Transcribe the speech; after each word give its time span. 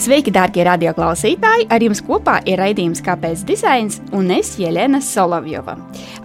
Sveiki, 0.00 0.32
darbie 0.32 0.62
radioklausītāji! 0.64 1.66
Ar 1.68 1.82
jums 1.84 1.98
kopā 2.00 2.38
ir 2.48 2.56
raidījums 2.56 3.02
Kāpēc 3.04 3.42
dizains 3.44 3.98
un 4.16 4.30
es 4.32 4.54
Jelena 4.56 4.96
Solovjova. 5.04 5.74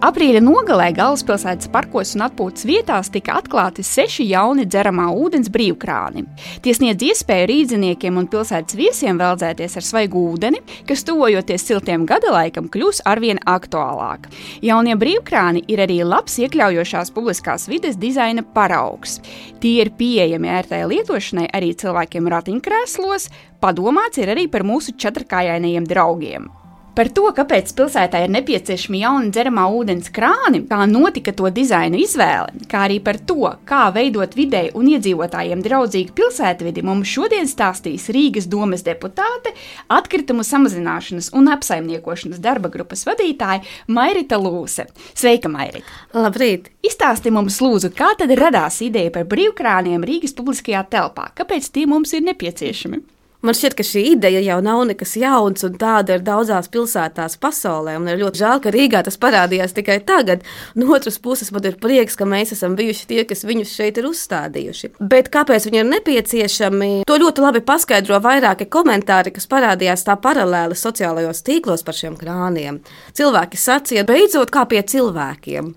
Aprīļa 0.06 0.40
nogalē 0.40 0.86
galvaspilsētas 0.96 1.68
parkos 1.74 2.14
un 2.16 2.24
atpūtas 2.24 2.64
vietās 2.64 3.10
tika 3.12 3.34
atklāti 3.36 3.84
seši 3.84 4.24
jauni 4.30 4.64
dzeramā 4.64 5.10
ūdens 5.12 5.50
brīvkrāni. 5.52 6.24
Tie 6.64 6.72
sniedz 6.72 7.04
iespēju 7.04 7.50
rīdziniekiem 7.50 8.16
un 8.16 8.28
pilsētas 8.32 8.78
viesiem 8.78 9.20
veldzēties 9.20 9.76
ar 9.76 9.84
svaigu 9.84 10.22
ūdeni, 10.30 10.62
kas 10.88 11.04
tuvojoties 11.04 11.68
siltiem 11.68 12.06
gada 12.08 12.32
laikam 12.32 12.70
kļūs 12.72 13.02
arvien 13.04 13.42
aktuālāk. 13.44 14.30
Jaunie 14.64 14.96
brīvkrāni 14.96 15.66
ir 15.68 15.84
arī 15.84 15.98
labs 16.00 16.38
iekļaujošās 16.40 17.12
publiskās 17.12 17.68
vides 17.68 18.00
dizaina 18.00 18.40
paraugs. 18.56 19.18
Tie 19.60 19.82
ir 19.84 19.92
pieejami 20.00 20.48
ērtai 20.62 20.80
lietošanai 20.88 21.50
arī 21.52 21.74
cilvēkiem 21.76 22.32
ratiņkrēslos, 22.32 23.28
padomāts 23.62 24.22
ir 24.22 24.32
arī 24.34 24.46
par 24.52 24.66
mūsu 24.66 24.96
četrkājainajiem 25.00 25.88
draugiem. 25.88 26.48
Par 26.96 27.10
to, 27.12 27.26
kāpēc 27.36 27.74
pilsētā 27.76 28.22
ir 28.24 28.30
nepieciešami 28.32 29.02
jauni 29.02 29.28
dzeramā 29.28 29.66
ūdens 29.68 30.08
krāni, 30.16 30.62
kā 30.64 30.78
notika 30.88 31.34
to 31.36 31.50
dizaina 31.52 31.98
izvēle, 32.00 32.62
kā 32.72 32.86
arī 32.86 33.02
par 33.04 33.18
to, 33.28 33.50
kā 33.68 33.82
veidot 33.92 34.32
videi 34.32 34.70
un 34.72 34.86
iedzīvotājiem 34.94 35.60
draudzīgu 35.66 36.14
pilsētvidi, 36.16 36.84
mums 36.88 37.10
šodien 37.12 37.50
stāstīs 37.50 38.06
Rīgas 38.16 38.48
domes 38.48 38.80
deputāte, 38.86 39.52
atkritumu 39.92 40.46
samazināšanas 40.48 41.28
un 41.36 41.50
apsaimniekošanas 41.52 42.40
darba 42.40 42.70
grupas 42.72 43.04
vadītāja 43.04 43.60
Mairita 43.92 44.38
Lūse. 44.40 44.86
Sveika, 45.12 45.50
Mairita! 45.52 45.84
Labrīt! 46.16 46.70
Izstāsti 46.80 47.28
mums, 47.34 47.58
lūdzu, 47.60 47.92
kā 47.92 48.14
tad 48.16 48.32
radās 48.40 48.80
ideja 48.86 49.12
par 49.18 49.28
brīvkrāniem 49.28 50.08
Rīgas 50.08 50.32
publiskajā 50.40 50.80
telpā? 50.96 51.28
Kāpēc 51.36 51.68
tie 51.76 51.84
mums 51.92 52.16
ir 52.16 52.24
nepieciešami? 52.30 53.02
Man 53.46 53.54
šķiet, 53.54 53.76
ka 53.78 53.84
šī 53.86 54.00
ideja 54.16 54.40
jau 54.42 54.56
nav 54.64 54.80
nekas 54.88 55.12
jauns, 55.20 55.62
un 55.66 55.76
tāda 55.78 56.16
ir 56.16 56.22
daudzās 56.26 56.66
pilsētās 56.72 57.36
pasaulē. 57.38 57.92
Man 58.00 58.10
ir 58.10 58.18
ļoti 58.24 58.40
žēl, 58.40 58.62
ka 58.64 58.72
Rīgā 58.74 59.04
tas 59.06 59.18
parādījās 59.22 59.76
tikai 59.76 60.00
tagad. 60.08 60.42
No 60.74 60.88
otras 60.96 61.20
puses, 61.22 61.52
man 61.54 61.68
ir 61.68 61.76
prieks, 61.78 62.18
ka 62.18 62.26
mēs 62.26 62.56
esam 62.56 62.74
bijuši 62.78 63.06
tie, 63.12 63.20
kas 63.28 63.46
viņus 63.46 63.76
šeit 63.78 64.00
ir 64.02 64.10
uzstādījuši. 64.10 64.92
Bet 64.98 65.30
kāpēc 65.30 65.68
viņi 65.68 65.82
ir 65.84 65.88
nepieciešami? 65.92 66.90
To 67.06 67.20
ļoti 67.22 67.46
labi 67.46 67.62
paskaidro 67.70 68.18
vairāki 68.24 68.66
komentāri, 68.66 69.30
kas 69.36 69.46
parādījās 69.52 70.02
tā 70.08 70.18
paralēli 70.18 70.74
sociālajos 70.74 71.46
tīklos 71.46 71.86
par 71.86 71.94
šiem 71.94 72.18
krāniem. 72.18 72.82
Cilvēki 73.14 73.62
sacīja, 73.62 74.08
beidzot, 74.10 74.50
kā 74.50 74.66
pie 74.66 74.82
cilvēkiem. 74.82 75.70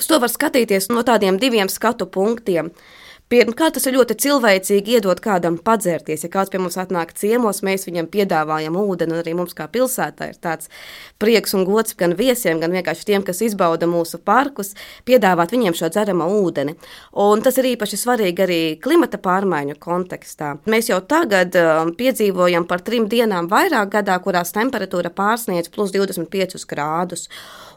Uz 0.00 0.08
to 0.08 0.16
var 0.24 0.32
skatīties 0.32 0.88
no 0.92 1.04
tādiem 1.04 1.36
diviem 1.40 1.68
skatu 1.72 2.08
punktiem. 2.08 2.72
Pirmkārt, 3.26 3.74
tas 3.74 3.88
ir 3.88 3.96
ļoti 3.96 4.14
cilvēcīgi 4.22 4.92
iedot 4.94 5.18
kādam 5.18 5.56
padzērties. 5.58 6.22
Ja 6.22 6.28
kāds 6.30 6.52
pie 6.52 6.60
mums 6.62 6.76
atnāk 6.78 7.10
ciemos, 7.18 7.58
mēs 7.66 7.88
viņam 7.88 8.06
piedāvājam 8.12 8.76
ūdeni, 8.78 9.16
un 9.16 9.18
arī 9.18 9.32
mums 9.34 9.56
kā 9.58 9.66
pilsētā 9.66 10.28
ir 10.30 10.36
tāds 10.38 10.70
prieks 11.18 11.56
un 11.58 11.64
gods 11.66 11.96
gan 11.98 12.14
viesiem, 12.14 12.60
gan 12.62 12.76
vienkārši 12.76 13.08
tiem, 13.08 13.24
kas 13.26 13.42
izbauda 13.42 13.88
mūsu 13.90 14.20
parkus, 14.22 14.76
piedāvāt 15.10 15.56
viņiem 15.56 15.74
šo 15.74 15.90
dzeramo 15.90 16.30
ūdeni. 16.36 16.76
Un 17.26 17.42
tas 17.42 17.58
ir 17.58 17.72
īpaši 17.72 17.98
svarīgi 18.04 18.46
arī 18.46 18.60
klimata 18.86 19.18
pārmaiņu 19.18 19.74
kontekstā. 19.82 20.52
Mēs 20.70 20.92
jau 20.92 21.02
tagad 21.02 21.58
um, 21.58 21.90
piedzīvojam 21.98 22.70
par 22.70 22.86
trim 22.86 23.10
dienām 23.10 23.50
vairāk 23.50 23.90
gadā, 23.98 24.22
kurās 24.22 24.54
temperatūra 24.54 25.10
pārsniedz 25.10 25.74
plus 25.74 25.90
25 25.98 26.62
grādus, 26.70 27.26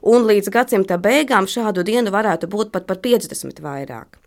un 0.06 0.30
līdz 0.30 0.54
gadsimta 0.54 1.02
beigām 1.02 1.50
šādu 1.50 1.90
dienu 1.90 2.14
varētu 2.14 2.54
būt 2.54 2.70
pat 2.78 2.86
par 2.86 3.02
50 3.02 3.66
vairāk. 3.66 4.22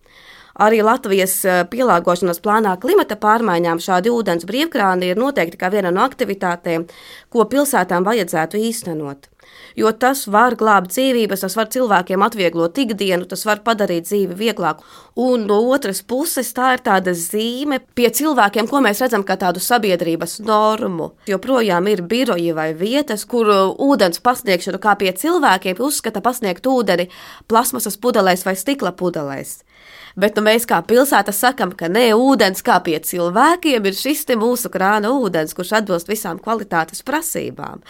Arī 0.61 0.83
Latvijas 0.84 1.39
eh, 1.48 1.62
pielāgošanās 1.72 2.42
plānā 2.45 2.77
klimata 2.81 3.17
pārmaiņām 3.17 3.81
šādi 3.81 4.12
ūdens 4.12 4.45
brīvkrāni 4.48 5.12
ir 5.12 5.20
noteikti 5.20 5.61
kā 5.61 5.72
viena 5.72 5.92
no 5.94 6.05
aktivitātēm, 6.05 6.84
ko 7.33 7.47
pilsētām 7.48 8.05
vajadzētu 8.05 8.61
īstenot. 8.61 9.33
Jo 9.77 9.91
tas 9.97 10.27
var 10.28 10.54
glābt 10.60 10.93
dzīvības, 10.93 11.43
tas 11.44 11.56
var 11.56 11.71
cilvēkiem 11.72 12.22
atvieglot 12.25 12.78
ikdienu, 12.78 13.27
tas 13.28 13.44
var 13.49 13.62
padarīt 13.65 14.06
dzīvi 14.06 14.37
vieglāku. 14.37 14.84
Un 15.22 15.47
no 15.49 15.59
otras 15.72 16.03
puses, 16.04 16.53
tā 16.56 16.75
ir 16.77 16.84
tāda 16.84 17.15
zīme 17.16 17.81
pie 17.97 18.10
cilvēkiem, 18.12 18.69
ko 18.69 18.82
mēs 18.84 19.00
redzam 19.04 19.25
kā 19.25 19.38
tādu 19.41 19.62
sabiedrības 19.65 20.38
normu. 20.44 21.12
Joprojām 21.28 21.88
ir 21.88 22.04
biroji 22.09 22.53
vai 22.56 22.71
vietas, 22.77 23.25
kur 23.28 23.50
ūdens 23.72 24.22
pasniegšanu 24.25 24.81
kā 24.82 24.97
pie 25.00 25.12
cilvēkiem 25.25 25.81
uzskata 25.81 26.22
pasniegt 26.25 26.69
ūdeni 26.69 27.09
plasmasas 27.48 27.98
pudelēs 28.00 28.47
vai 28.47 28.56
stikla 28.60 28.93
pudelēs. 28.97 29.62
Bet 30.17 30.37
nu, 30.37 30.45
mēs 30.45 30.67
kā 30.69 30.83
pilsēta 30.84 31.33
sakam, 31.33 31.73
ka 31.73 31.89
ne 31.89 32.11
ūdens 32.17 32.65
kā 32.65 32.78
pie 32.84 32.99
cilvēkiem 33.00 33.87
ir 33.89 33.97
šis 33.97 34.27
mūsu 34.37 34.69
krāna 34.73 35.12
ūdens, 35.15 35.55
kurš 35.56 35.78
atbilst 35.81 36.11
visām 36.11 36.41
kvalitātes 36.43 37.05
prasībām. 37.06 37.81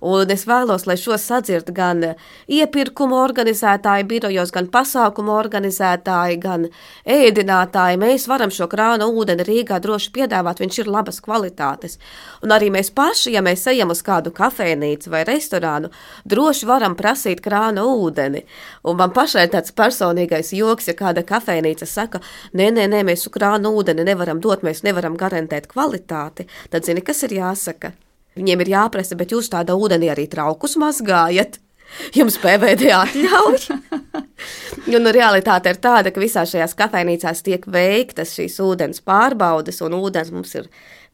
Un 0.00 0.30
es 0.30 0.44
vēlos, 0.48 0.84
lai 0.86 0.96
šo 1.00 1.16
sadzird 1.20 1.70
gan 1.74 2.02
iepirkuma 2.46 3.18
organizētāji 3.24 4.06
birojos, 4.10 4.52
gan 4.52 4.68
pasākumu 4.72 5.32
organizētāji, 5.32 6.38
gan 6.42 6.68
ēdinātāji. 7.08 8.00
Mēs 8.00 8.26
varam 8.28 8.52
šo 8.52 8.68
krāna 8.72 9.08
ūdeni 9.08 9.46
Rīgā 9.46 9.80
droši 9.82 10.12
piedāvāt, 10.12 10.60
viņš 10.60 10.80
ir 10.82 10.92
labas 10.92 11.20
kvalitātes. 11.24 11.98
Un 12.44 12.52
arī 12.52 12.70
mēs 12.74 12.92
paši, 12.94 13.32
ja 13.36 13.42
mēs 13.44 13.66
ejam 13.72 13.94
uz 13.94 14.02
kādu 14.06 14.32
kafejnīcu 14.36 15.12
vai 15.12 15.24
restorānu, 15.28 15.90
droši 16.28 16.68
varam 16.68 16.96
prasīt 16.98 17.42
krāna 17.44 17.86
ūdeni. 17.88 18.44
Un 18.84 19.00
man 19.00 19.14
pašai 19.16 19.48
tāds 19.52 19.74
personīgais 19.76 20.52
joks, 20.56 20.90
ja 20.90 20.96
kāda 20.98 21.24
kafejnīca 21.26 21.88
saka, 21.88 22.22
nē, 22.52 22.70
nē, 22.76 22.88
nē, 22.92 23.04
mēs 23.08 23.28
krāna 23.32 23.72
ūdeni 23.72 24.04
nevaram 24.06 24.40
dot, 24.44 24.64
mēs 24.66 24.84
nevaram 24.86 25.16
garantēt 25.16 25.70
kvalitāti, 25.72 26.48
tad 26.70 26.84
zini, 26.84 27.04
kas 27.04 27.24
ir 27.26 27.40
jāsaka? 27.40 27.96
Viņiem 28.36 28.64
ir 28.64 28.72
jāprasa, 28.74 29.16
bet 29.16 29.32
jūs 29.32 29.48
tādā 29.52 29.76
ūdenī 29.76 30.10
arī 30.12 30.26
traukus 30.28 30.76
mazgājat. 30.80 31.60
Jums 32.16 32.34
PVD 32.42 32.90
atļauj. 32.92 33.68
un 34.96 35.08
realitāte 35.14 35.70
ir 35.70 35.78
tāda, 35.80 36.10
ka 36.12 36.20
visās 36.20 36.50
šajās 36.52 36.74
kafejnīcās 36.76 37.42
tiek 37.46 37.64
veiktas 37.70 38.34
šīs 38.36 38.58
ūdens 38.62 39.02
pārbaudes, 39.06 39.78
un 39.86 39.94
ūdens 39.96 40.32
mums 40.34 40.52
ir 40.58 40.66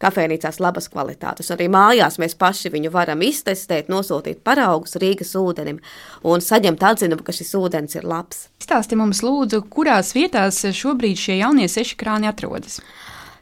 kafejnīcās 0.02 0.58
labas 0.64 0.88
kvalitātes. 0.90 1.52
Arī 1.54 1.68
mājās 1.72 2.18
mēs 2.18 2.34
paši 2.40 2.72
viņu 2.74 2.90
varam 2.94 3.22
iztestēt, 3.22 3.92
nosūtīt 3.92 4.42
paraugus 4.44 4.98
Rīgas 4.98 5.36
ūdenim 5.38 5.78
un 6.26 6.42
saņemt 6.42 6.82
atzinumu, 6.88 7.22
ka 7.22 7.36
šis 7.36 7.54
ūdens 7.60 8.00
ir 8.00 8.08
labs. 8.08 8.48
Stāsti 8.62 8.98
mums, 8.98 9.22
lūdzu, 9.22 9.62
kurās 9.70 10.16
vietās 10.16 10.64
šobrīd 10.66 11.20
šie 11.20 11.38
jaunie 11.44 11.68
seši 11.70 11.98
krāni 12.00 12.32
atrodas? 12.32 12.80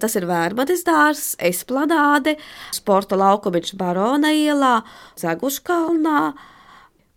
Tas 0.01 0.17
ir 0.19 0.29
Vērmanis 0.31 0.87
dārzs, 0.87 1.35
Esplanāde, 1.51 2.37
Sporta 2.77 3.19
laukumiņš 3.21 3.77
Barona 3.81 4.33
ielā, 4.37 4.79
Zeguškalnā 5.21 6.23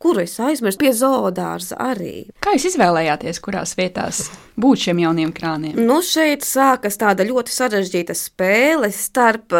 kuru 0.04 0.20
es 0.26 0.36
aizmirsu 0.44 0.82
pie 0.82 0.92
zoodārza 0.96 1.78
arī. 1.80 2.26
Kā 2.44 2.58
jūs 2.58 2.74
izvēlējāties, 2.74 3.40
kurās 3.44 3.76
vietās 3.80 4.26
būt 4.60 4.88
šiem 4.88 5.00
jauniem 5.06 5.32
krāniem? 5.36 5.78
Nu, 5.80 6.02
šeit 6.04 6.44
sākas 6.44 7.00
tāda 7.00 7.24
ļoti 7.28 7.54
sarežģīta 7.56 8.16
spēle 8.18 8.92
starp 8.92 9.56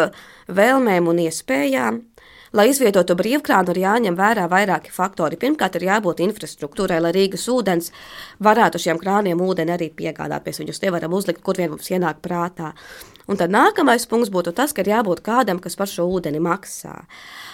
vēlmēm 0.52 1.08
un 1.08 1.22
iespējām. 1.24 2.02
Lai 2.54 2.68
izvietotu 2.70 3.16
brīvkrānu, 3.18 3.72
ir 3.72 3.80
jāņem 3.82 4.14
vērā 4.14 4.44
vairāki 4.52 4.92
faktori. 4.94 5.40
Pirmkārt, 5.40 5.74
ir 5.80 5.88
jābūt 5.88 6.20
infrastruktūrai, 6.22 7.00
lai 7.02 7.10
Rīgas 7.16 7.48
ūdens 7.50 7.90
varētu 8.46 8.78
šiem 8.84 9.00
krāniem 9.00 9.42
ūdeni 9.42 9.74
arī 9.74 9.88
piegādāt. 9.90 10.44
Mēs 10.46 10.62
viņus 10.62 10.84
nevaram 10.84 11.16
uzlikt, 11.18 11.42
kur 11.42 11.58
vien 11.58 11.72
mums 11.72 11.90
ienāk 11.90 12.20
prātā. 12.22 12.70
Un 13.30 13.40
tad 13.40 13.52
nākamais 13.52 14.04
punkts 14.08 14.32
būtu 14.32 14.52
tas, 14.56 14.74
ka 14.76 14.84
ir 14.84 14.92
jābūt 14.92 15.22
kādam, 15.24 15.60
kas 15.62 15.78
par 15.80 15.88
šo 15.88 16.04
ūdeni 16.12 16.42
maksā. 16.44 17.04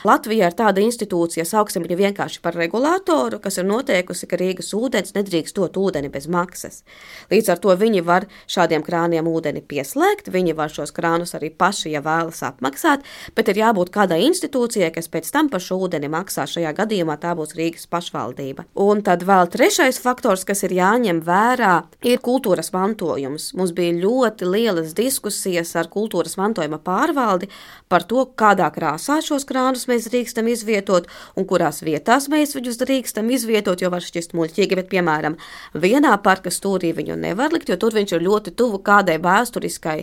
Latvijā 0.07 0.49
ir 0.49 0.55
tāda 0.57 0.81
institūcija, 0.81 1.45
sauksim 1.45 1.85
viņu 1.85 1.99
vienkārši 1.99 2.41
par 2.41 2.57
regulātoru, 2.57 3.37
kas 3.43 3.59
ir 3.61 3.67
noteikusi, 3.69 4.25
ka 4.31 4.39
Rīgas 4.41 4.71
ūdens 4.77 5.13
nedrīkst 5.13 5.59
dot 5.59 5.77
ūdeni 5.77 6.09
bez 6.13 6.25
maksas. 6.31 6.81
Līdz 7.29 7.51
ar 7.53 7.61
to 7.61 7.75
viņi 7.77 8.01
var 8.07 8.25
šādiem 8.49 8.85
krāniem 8.87 9.29
ūdeni 9.29 9.61
pieslēgt, 9.61 10.31
viņi 10.33 10.55
var 10.57 10.73
šos 10.73 10.95
krānus 10.97 11.37
arī 11.37 11.51
paši, 11.53 11.93
ja 11.93 12.01
vēlas 12.05 12.41
apmaksāt, 12.49 13.05
bet 13.37 13.51
ir 13.53 13.61
jābūt 13.61 13.93
kādai 13.93 14.23
institūcijai, 14.25 14.89
kas 14.95 15.11
pēc 15.13 15.29
tam 15.35 15.51
par 15.53 15.61
šo 15.61 15.83
ūdeni 15.85 16.09
maksā. 16.09 16.47
Šajā 16.49 16.73
gadījumā 16.81 17.19
tā 17.21 17.35
būs 17.37 17.53
Rīgas 17.59 17.85
pašvaldība. 17.93 18.65
Un 18.81 19.05
tad 19.05 19.27
vēl 19.29 19.53
trešais 19.53 20.01
faktors, 20.01 20.47
kas 20.49 20.65
ir 20.65 20.79
jāņem 20.79 21.21
vērā, 21.27 21.75
ir 22.09 22.25
kultūras 22.25 22.73
mantojums. 22.73 23.51
Mums 23.59 23.77
bija 23.77 23.99
ļoti 24.01 24.49
lielas 24.49 24.97
diskusijas 24.97 25.77
ar 25.77 25.93
kultūras 25.93 26.39
mantojuma 26.41 26.81
pārvaldi 26.81 27.51
par 27.93 28.09
to, 28.09 28.25
kādā 28.39 28.71
krāsā 28.73 29.21
šos 29.25 29.45
krānus 29.45 29.90
mēs 29.91 30.09
drīkstam 30.11 30.49
izvietot 30.51 31.09
un 31.37 31.47
kurās 31.51 31.83
vietās 31.87 32.31
mēs 32.33 32.57
viņus 32.57 32.81
drīkstam 32.85 33.31
izvietot, 33.35 33.83
jo 33.83 33.91
var 33.93 34.05
šķist 34.05 34.37
muļķīgi, 34.39 34.79
bet, 34.81 34.91
piemēram, 34.93 35.39
vienā 35.75 36.17
parka 36.25 36.53
stūrī 36.55 36.95
viņu 36.97 37.19
nevar 37.21 37.53
likt, 37.55 37.71
jo 37.71 37.79
tur 37.81 37.97
viņš 37.97 38.17
ir 38.17 38.29
ļoti 38.29 38.55
tuvu 38.57 38.81
kādai 38.87 39.19
vēsturiskai 39.23 39.99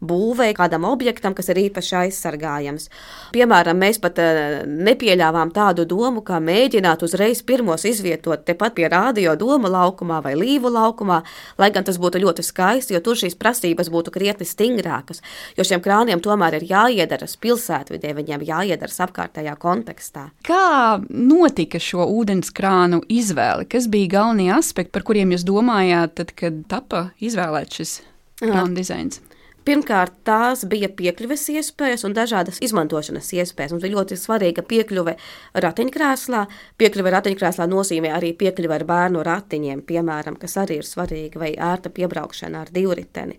būvei, 0.00 0.52
kādam 0.54 0.86
objektam, 0.88 1.34
kas 1.34 1.50
ir 1.50 1.58
īpaši 1.64 1.94
aizsargājams. 2.04 2.88
Piemēram, 3.34 3.78
mēs 3.82 3.98
pat 4.02 4.20
uh, 4.22 4.62
nepieļāvām 4.66 5.50
tādu 5.54 5.86
domu, 5.88 6.22
kā 6.26 6.38
mēģināt 6.42 7.02
uzreiz 7.06 7.42
pirmos 7.46 7.86
izvietot 7.88 8.44
tepat 8.46 8.76
pie 8.78 8.88
rādio 8.92 9.34
doma 9.38 9.70
laukumā 9.72 10.20
vai 10.24 10.34
līvu 10.38 10.70
laukumā, 10.74 11.20
lai 11.58 11.70
gan 11.74 11.86
tas 11.86 11.98
būtu 11.98 12.22
ļoti 12.22 12.46
skaisti, 12.46 12.94
jo 12.94 13.02
tur 13.04 13.18
šīs 13.18 13.38
prasības 13.38 13.90
būtu 13.90 14.14
krietni 14.14 14.46
stingrākas, 14.46 15.22
jo 15.58 15.66
šiem 15.66 15.82
krāniem 15.84 16.22
tomēr 16.22 16.60
ir 16.60 16.68
jāiedaras 16.70 17.34
pilsētvidē, 17.42 18.14
viņiem 18.18 18.46
jāiedaras 18.46 19.02
apkārtējā 19.08 19.56
kontekstā. 19.58 20.28
Kā 20.46 20.98
notika 21.10 21.80
šo 21.82 22.06
ūdenskrānu 22.20 23.02
izvēle? 23.10 23.66
Kas 23.70 23.90
bija 23.90 24.14
galvenie 24.18 24.52
aspekti, 24.54 24.94
par 24.94 25.06
kuriem 25.08 25.34
jūs 25.34 25.46
domājāt, 25.48 26.14
tad, 26.22 26.34
kad 26.38 26.62
tapa 26.70 27.08
izvēlēts 27.18 27.82
šis 27.82 27.96
dizains? 28.78 29.22
Pirmkārt, 29.66 30.14
tās 30.24 30.62
bija 30.68 30.88
piekļuves 30.96 31.42
iespējas 31.52 32.06
un 32.08 32.14
dažādas 32.16 32.60
izmantošanas 32.64 33.32
iespējas. 33.36 33.74
Mums 33.74 33.84
bija 33.84 33.98
ļoti 33.98 34.16
svarīga 34.16 34.64
piekļuve 34.64 35.16
ratiņkrēslā. 35.64 36.44
Piekļuve 36.80 37.12
ratiņkrēslā 37.16 37.66
nozīmē 37.68 38.14
arī 38.16 38.32
piekļuve 38.38 38.78
ar 38.78 38.86
bērnu 38.88 39.24
ratiņiem, 39.28 39.82
piemēram, 39.90 40.38
kas 40.40 40.56
arī 40.62 40.80
ir 40.80 40.88
svarīga, 40.88 41.42
vai 41.42 41.52
ērta 41.52 41.92
piebraukšana 41.92 42.64
ar 42.64 42.72
divriteni. 42.72 43.36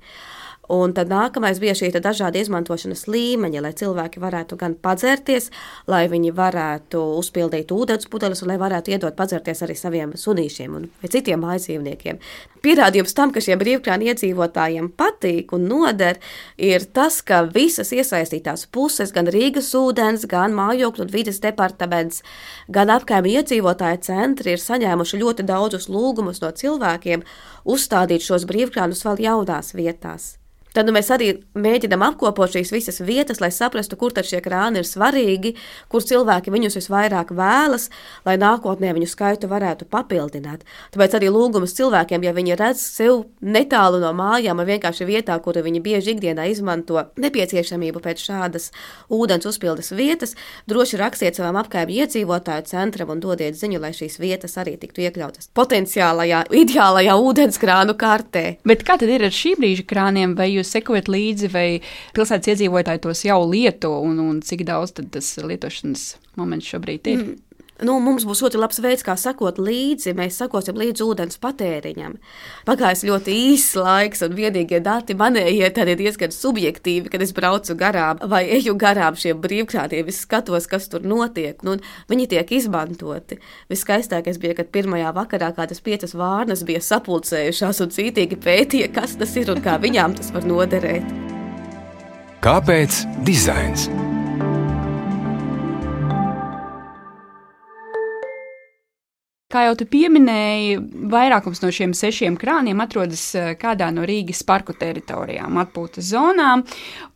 Un 0.70 0.92
tad 0.94 1.10
nākamais 1.10 1.58
bija 1.58 1.74
šī 1.74 1.90
dažādi 1.98 2.44
izmantošanas 2.44 3.08
līmeņi, 3.10 3.62
lai 3.66 3.72
cilvēki 3.74 4.22
varētu 4.22 4.58
gan 4.60 4.76
padzerties, 4.78 5.50
lai 5.90 6.04
viņi 6.12 6.30
varētu 6.38 7.02
uzpildīt 7.18 7.74
ūdens 7.74 8.06
pudeles, 8.12 8.44
un 8.46 8.52
lai 8.52 8.60
varētu 8.62 8.94
iedot 8.94 9.18
padzerties 9.18 9.64
arī 9.66 9.74
saviem 9.80 10.14
sunīšiem 10.14 10.76
un 10.78 10.86
citiem 11.10 11.42
mājdzīvniekiem. 11.42 12.22
Pierādījums 12.62 13.18
tam, 13.18 13.34
ka 13.34 13.42
šiem 13.42 13.58
brīvkrānu 13.58 14.12
iedzīvotājiem 14.12 14.92
patīk 15.00 15.56
un 15.58 15.66
noder, 15.72 16.19
ir 16.58 16.88
tas, 16.94 17.22
ka 17.22 17.44
visas 17.54 17.94
iesaistītās 17.96 18.66
puses, 18.72 19.14
gan 19.16 19.30
Rīgas 19.30 19.72
ūdens, 19.78 20.26
gan 20.30 20.56
mājokļu 20.58 21.06
un 21.06 21.14
vidas 21.14 21.42
departaments, 21.44 22.24
gan 22.72 22.90
apkaimē 22.96 23.36
iedzīvotāju 23.40 24.04
centri 24.10 24.56
ir 24.56 24.64
saņēmuši 24.64 25.22
ļoti 25.22 25.48
daudzus 25.50 25.90
lūgumus 25.92 26.42
no 26.42 26.52
cilvēkiem 26.52 27.28
uzstādīt 27.70 28.26
šos 28.26 28.50
brīvkrānus 28.50 29.06
vēl 29.06 29.26
jaunās 29.30 29.76
vietās. 29.78 30.39
Tad 30.74 30.86
nu, 30.86 30.94
mēs 30.94 31.10
arī 31.14 31.32
mēģinām 31.58 32.04
apkopot 32.12 32.54
šīs 32.54 32.70
visas 32.74 33.00
vietas, 33.02 33.40
lai 33.42 33.50
saprastu, 33.54 33.98
kur 33.98 34.14
šie 34.14 34.42
krāni 34.46 34.82
ir 34.82 34.86
svarīgi, 34.86 35.56
kur 35.90 36.04
cilvēki 36.06 36.54
viņus 36.54 36.78
visvairāk 36.78 37.32
vēlas, 37.34 37.88
lai 38.26 38.36
nākotnē 38.38 38.92
viņu 38.94 39.08
skaitu 39.10 39.50
varētu 39.50 39.88
papildināt. 39.90 40.66
Tāpēc 40.94 41.16
arī 41.18 41.32
lūgums 41.34 41.74
cilvēkiem, 41.78 42.26
ja 42.26 42.34
viņi 42.36 42.58
redz 42.60 42.84
sev 42.86 43.24
netālu 43.42 44.02
no 44.04 44.12
mājām, 44.14 44.62
vai 44.62 44.68
vienkārši 44.76 45.08
vietā, 45.10 45.38
kur 45.42 45.58
viņi 45.58 45.82
bieži 45.82 46.14
ikdienā 46.14 46.46
izmanto 46.52 47.08
nepieciešamību 47.18 48.04
pēc 48.06 48.22
šādas 48.28 48.70
ūdens 49.10 49.50
uzpildes 49.50 49.90
vietas, 49.98 50.36
droši 50.70 51.02
rakstiet 51.02 51.40
savam 51.40 51.58
apkaimē 51.64 52.04
iedzīvotāju 52.04 52.68
centram 52.70 53.10
un 53.16 53.24
dodiet 53.24 53.58
ziņu, 53.58 53.82
lai 53.82 53.92
šīs 53.98 54.20
vietas 54.22 54.58
arī 54.62 54.76
tiktu 54.78 55.08
iekļautas 55.08 55.50
potenciālajā, 55.58 56.46
ideālajā 56.62 57.18
ūdenskrānu 57.18 57.98
kartē. 58.00 58.46
Bet 58.68 58.86
kā 58.86 59.00
tad 59.02 59.10
ir 59.10 59.26
ar 59.26 59.34
šī 59.34 59.56
brīža 59.58 59.88
krāniem? 59.90 60.38
Jūs 60.60 60.74
sekojat 60.76 61.12
līdzi, 61.12 61.52
vai 61.54 61.68
pilsētas 62.18 62.54
iedzīvotāji 62.54 63.04
tos 63.06 63.26
jau 63.28 63.42
lieto, 63.50 63.96
un, 64.06 64.20
un 64.24 64.42
cik 64.46 64.66
daudz 64.70 64.96
tas 65.00 65.36
lietošanas 65.42 66.10
moments 66.40 66.70
šobrīd 66.74 67.14
ir? 67.14 67.24
Mm. 67.24 67.49
Nu, 67.86 67.96
mums 68.04 68.26
būs 68.28 68.42
ļoti 68.44 68.60
labs 68.60 68.82
veids, 68.84 69.04
kā 69.08 69.16
sekot 69.20 69.60
līdzi. 69.62 70.12
Mēs 70.18 70.40
sekosim 70.42 70.76
līdzi 70.80 71.06
ūdens 71.06 71.40
patēriņam. 71.40 72.18
Pagājis 72.68 73.06
ļoti 73.08 73.36
īss 73.54 73.78
laiks, 73.80 74.24
un 74.26 74.36
vienīgie 74.36 74.82
dati 74.84 75.16
manējie 75.20 75.70
ir 75.70 75.94
diezgan 76.02 76.34
subjektīvi, 76.36 77.08
kad 77.14 77.24
es 77.24 77.32
braucu 77.36 77.78
garām 77.80 78.20
vai 78.28 78.44
eju 78.58 78.76
garām 78.80 79.16
šiem 79.16 79.40
brīvkrātiem. 79.40 80.12
Es 80.12 80.26
skatos, 80.26 80.68
kas 80.68 80.90
tur 80.92 81.08
notiek. 81.08 81.64
Nu, 81.64 81.78
viņi 82.12 82.28
tiek 82.36 82.52
izmantoti. 82.60 83.40
Viskaistākais 83.72 84.42
bija, 84.44 84.58
kad 84.60 84.74
pirmajā 84.76 85.16
vakarā 85.16 85.54
kādas 85.56 85.80
piecas 85.80 86.18
vārnas 86.20 86.66
bija 86.68 86.84
sapulcējušās 86.84 87.84
un 87.86 87.96
cītīgi 87.96 88.44
pētīja, 88.44 88.92
kas 88.92 89.16
tas 89.20 89.40
ir 89.40 89.56
un 89.56 89.64
kā 89.64 89.80
viņām 89.80 90.20
tas 90.20 90.36
var 90.36 90.48
noderēt. 90.48 91.08
Kāpēc 92.44 93.04
dizains? 93.28 93.88
Kā 99.50 99.64
jau 99.66 99.72
tu 99.80 99.86
pieminēji, 99.90 100.76
vairākums 101.10 101.64
no 101.64 101.72
šiem 101.74 101.96
sešiem 101.98 102.36
krāniem 102.38 102.84
atrodas 102.84 103.24
eh, 103.34 103.48
kādā 103.58 103.88
no 103.90 104.04
Rīgas 104.06 104.44
parku 104.46 104.76
teritorijām, 104.78 105.58
atpūtas 105.64 106.12
zonām. 106.12 106.62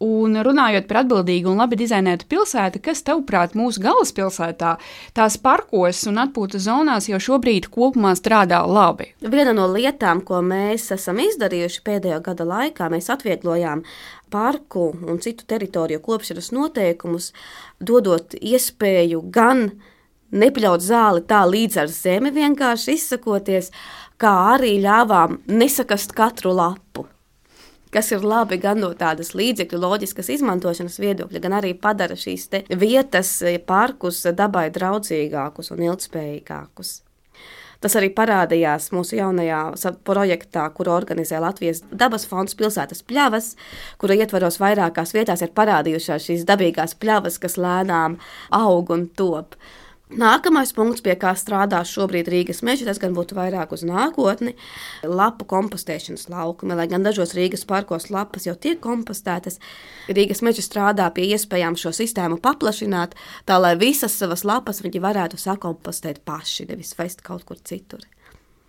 Un 0.01 0.39
runājot 0.47 0.87
par 0.89 1.03
atbildīgu 1.03 1.51
un 1.51 1.61
labi 1.61 1.77
dizainētu 1.83 2.25
pilsētu, 2.33 2.81
kas 2.89 3.05
tavuprāt 3.05 3.53
mūsu 3.53 3.83
galvaspilsētā, 3.85 4.71
tās 5.13 5.37
parkos 5.45 6.01
un 6.09 6.17
atpūtas 6.25 6.65
zonās 6.65 7.11
jau 7.11 7.21
šobrīd 7.21 7.69
kopumā 7.69 8.15
strādā 8.17 8.63
labi? 8.65 9.11
Viena 9.21 9.53
no 9.53 9.69
lietām, 9.69 10.25
ko 10.25 10.41
mēs 10.41 10.89
esam 10.97 11.21
izdarījuši 11.21 11.85
pēdējo 11.85 12.17
gada 12.31 12.49
laikā, 12.49 12.89
mēs 12.97 13.13
atvieglojām 13.13 13.85
parku 14.33 14.89
un 15.05 15.21
citu 15.21 15.45
teritoriju 15.45 16.01
kopšanas 16.01 16.49
noteikumus, 16.57 17.29
dodot 17.77 18.33
iespēju 18.41 19.21
gan 19.29 19.67
nepļaut 20.33 20.83
zāli 20.83 21.23
tā 21.29 21.43
līdz 21.47 21.79
ar 21.83 21.91
zemi, 21.93 22.33
vienkārši 22.33 22.97
izsakoties, 22.97 23.71
kā 24.21 24.33
arī 24.55 24.75
ļāvām 24.83 25.41
nesakast 25.51 26.15
katru 26.17 26.55
lapu. 26.57 27.07
Kas 27.93 28.09
ir 28.09 28.23
labi 28.25 28.57
gan 28.57 28.79
no 28.81 28.89
tādas 28.97 29.35
līdzekļu 29.37 29.77
loģiskas 29.77 30.31
izmantošanas 30.33 30.97
viedokļa, 30.97 31.41
gan 31.43 31.59
arī 31.59 31.75
padara 31.77 32.17
šīs 32.17 32.47
vietas, 32.81 33.35
parkus 33.69 34.23
dabai 34.33 34.71
draudzīgākus 34.73 35.69
un 35.75 35.83
ilgspējīgākus. 35.91 36.95
Tas 37.83 37.97
arī 37.99 38.07
parādījās 38.15 38.93
mūsu 38.95 39.17
jaunajā 39.17 39.59
projektā, 40.07 40.63
kuru 40.73 40.93
organizē 40.95 41.41
Latvijas 41.43 41.81
dabas 41.91 42.23
fonds 42.29 42.55
pilsētas 42.55 43.03
pļavas, 43.03 43.49
kura 43.99 44.15
ietvaros 44.15 44.57
vairākās 44.61 45.11
vietās 45.13 45.43
ir 45.43 45.51
parādījušās 45.53 46.29
šīs 46.29 46.45
dabīgās 46.47 46.95
pļavas, 46.95 47.41
kas 47.43 47.59
lēnām 47.59 48.15
aug 48.55 48.93
un 48.95 49.09
top. 49.19 49.59
Nākamais 50.13 50.69
punkts, 50.75 51.01
pie 51.01 51.15
kā 51.17 51.31
strādā 51.37 51.79
šobrīd 51.87 52.27
Rīgas 52.29 52.61
meža, 52.65 52.85
tas 52.85 52.99
gan 53.01 53.15
būtu 53.15 53.33
vairāk 53.37 53.71
uz 53.73 53.81
nākotni- 53.87 54.53
lapu 55.19 55.45
kompostēšanas 55.49 56.27
laukumi. 56.29 56.75
Lai 56.77 56.87
gan 56.87 57.03
dažos 57.03 57.33
Rīgas 57.33 57.65
parkos 57.65 58.09
lapas 58.09 58.45
jau 58.45 58.55
tiek 58.55 58.79
kompostētas, 58.79 59.57
Rīgas 60.07 60.41
meža 60.41 60.61
strādā 60.61 61.13
pie 61.13 61.33
iespējām 61.33 61.75
šo 61.75 61.89
sistēmu 61.89 62.39
paplašināt, 62.39 63.13
tā 63.47 63.59
lai 63.59 63.75
visas 63.75 64.13
savas 64.13 64.43
lapas 64.43 64.81
viņi 64.81 65.01
varētu 65.01 65.37
sakompostēt 65.37 66.19
paši, 66.25 66.67
nevis 66.69 66.93
vest 66.95 67.23
kaut 67.23 67.45
kur 67.45 67.57
citur. 67.57 67.99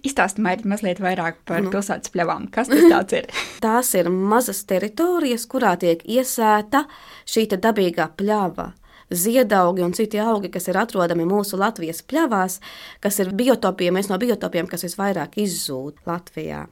Izstāstiet 0.03 0.65
mazliet 0.65 0.99
vairāk 0.99 1.35
par 1.45 1.63
nu. 1.63 1.71
pilsētas 1.71 2.11
pļavām. 2.11 2.51
Kas 2.55 2.69
tas 2.69 3.13
ir? 3.13 3.27
Tās 3.61 3.95
ir 3.95 4.09
mazas 4.09 4.65
teritorijas, 4.65 5.47
kurā 5.47 5.79
tiek 5.79 6.01
iesēta 6.05 6.87
šī 7.27 7.49
dabīgā 7.57 8.11
pļava 8.17 8.73
ziedaugi 9.13 9.85
un 9.85 9.95
citi 9.97 10.21
augi, 10.23 10.51
kas 10.53 10.69
ir 10.71 10.79
atrodami 10.81 11.27
mūsu 11.29 11.59
Latvijas 11.61 12.03
pļavās, 12.07 12.61
kas 13.05 13.21
ir 13.23 13.33
biotopiem, 13.37 13.95
viens 13.99 14.11
no 14.13 14.19
biotopiem, 14.21 14.71
kas 14.71 14.87
visvairāk 14.87 15.39
izzūd 15.45 16.05
Latvijā. 16.09 16.65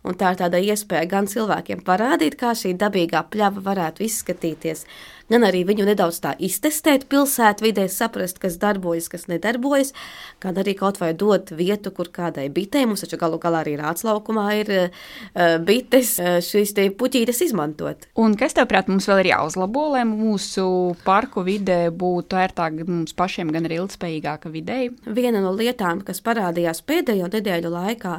Un 0.00 0.16
tā 0.16 0.32
ir 0.32 0.38
tāda 0.40 0.60
iespēja 0.64 1.04
gan 1.10 1.26
cilvēkiem 1.28 1.82
parādīt, 1.84 2.38
kā 2.40 2.54
šī 2.56 2.72
dabīgā 2.80 3.20
pļava 3.28 3.60
varētu 3.66 4.06
izskatīties, 4.06 4.86
gan 5.28 5.44
arī 5.44 5.60
viņu 5.68 5.84
nedaudz 5.90 6.22
tā 6.24 6.32
iztestēt 6.40 7.04
pilsētvidē, 7.12 7.84
saprast, 7.92 8.38
kas 8.40 8.56
darbojas, 8.62 9.10
kas 9.12 9.26
nedarbojas, 9.28 9.92
gan 10.40 10.56
arī 10.62 10.72
kaut 10.78 11.02
vai 11.02 11.12
dot 11.12 11.52
vietu, 11.52 11.92
kur 11.92 12.08
kādai 12.16 12.48
bitei, 12.48 12.86
mums 12.88 13.04
taču 13.04 13.18
galu 13.20 13.36
galā 13.42 13.60
arī 13.60 13.76
rātslaukumā 13.80 14.46
ir 14.62 14.72
uh, 14.78 15.58
bites, 15.68 16.14
uh, 16.22 16.38
šīs 16.44 16.72
te 16.78 16.86
puķītes 16.96 17.44
izmantot. 17.50 18.08
Un 18.16 18.38
kas 18.40 18.56
tavprāt 18.56 18.88
mums 18.88 19.08
vēl 19.10 19.20
ir 19.26 19.32
jāuzlabo, 19.34 19.90
lai 19.98 20.06
mūsu 20.08 20.64
parku 21.04 21.44
vidē 21.44 21.90
būtu 21.92 22.40
ērtāk 22.40 22.80
mums 22.88 23.12
pašiem, 23.20 23.52
gan 23.52 23.68
arī 23.68 23.82
ilgspējīgāka 23.82 24.48
videi? 24.48 24.88
Viena 25.04 25.44
no 25.44 25.52
lietām, 25.52 26.00
kas 26.08 26.24
parādījās 26.24 26.80
pēdējo 26.88 27.28
nedēļu 27.36 27.76
laikā, 27.76 28.16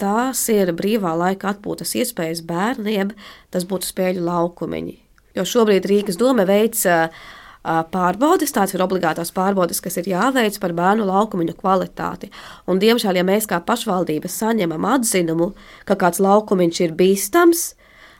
tās 0.00 0.46
ir 0.52 0.72
brīvā 0.76 1.12
laika 1.18 1.52
atpūtas 1.52 1.94
iespējas 1.98 2.42
bērniem, 2.46 3.12
tas 3.50 3.66
būtu 3.68 3.88
spēļu 3.90 4.24
laukumiņi. 4.26 4.98
Jo 5.36 5.46
šobrīd 5.48 5.86
Rīgas 5.88 6.18
doma 6.20 6.44
veic 6.48 6.80
pārbaudes, 7.62 8.52
tās 8.52 8.74
ir 8.74 8.82
obligātās 8.82 9.30
pārbaudes, 9.34 9.80
kas 9.80 9.96
ir 10.00 10.10
jāveic 10.10 10.58
par 10.60 10.74
bērnu 10.76 11.06
laukumu 11.06 11.46
kvalitāti. 11.56 12.32
Un, 12.66 12.80
diemžēl, 12.82 13.20
ja 13.20 13.24
mēs 13.24 13.46
kā 13.48 13.60
pašvaldība 13.62 14.28
saņemam 14.28 14.84
atzinumu, 14.96 15.52
ka 15.86 15.96
kāds 15.96 16.20
laukumiņš 16.20 16.80
ir 16.82 16.96
bīstams, 16.98 17.74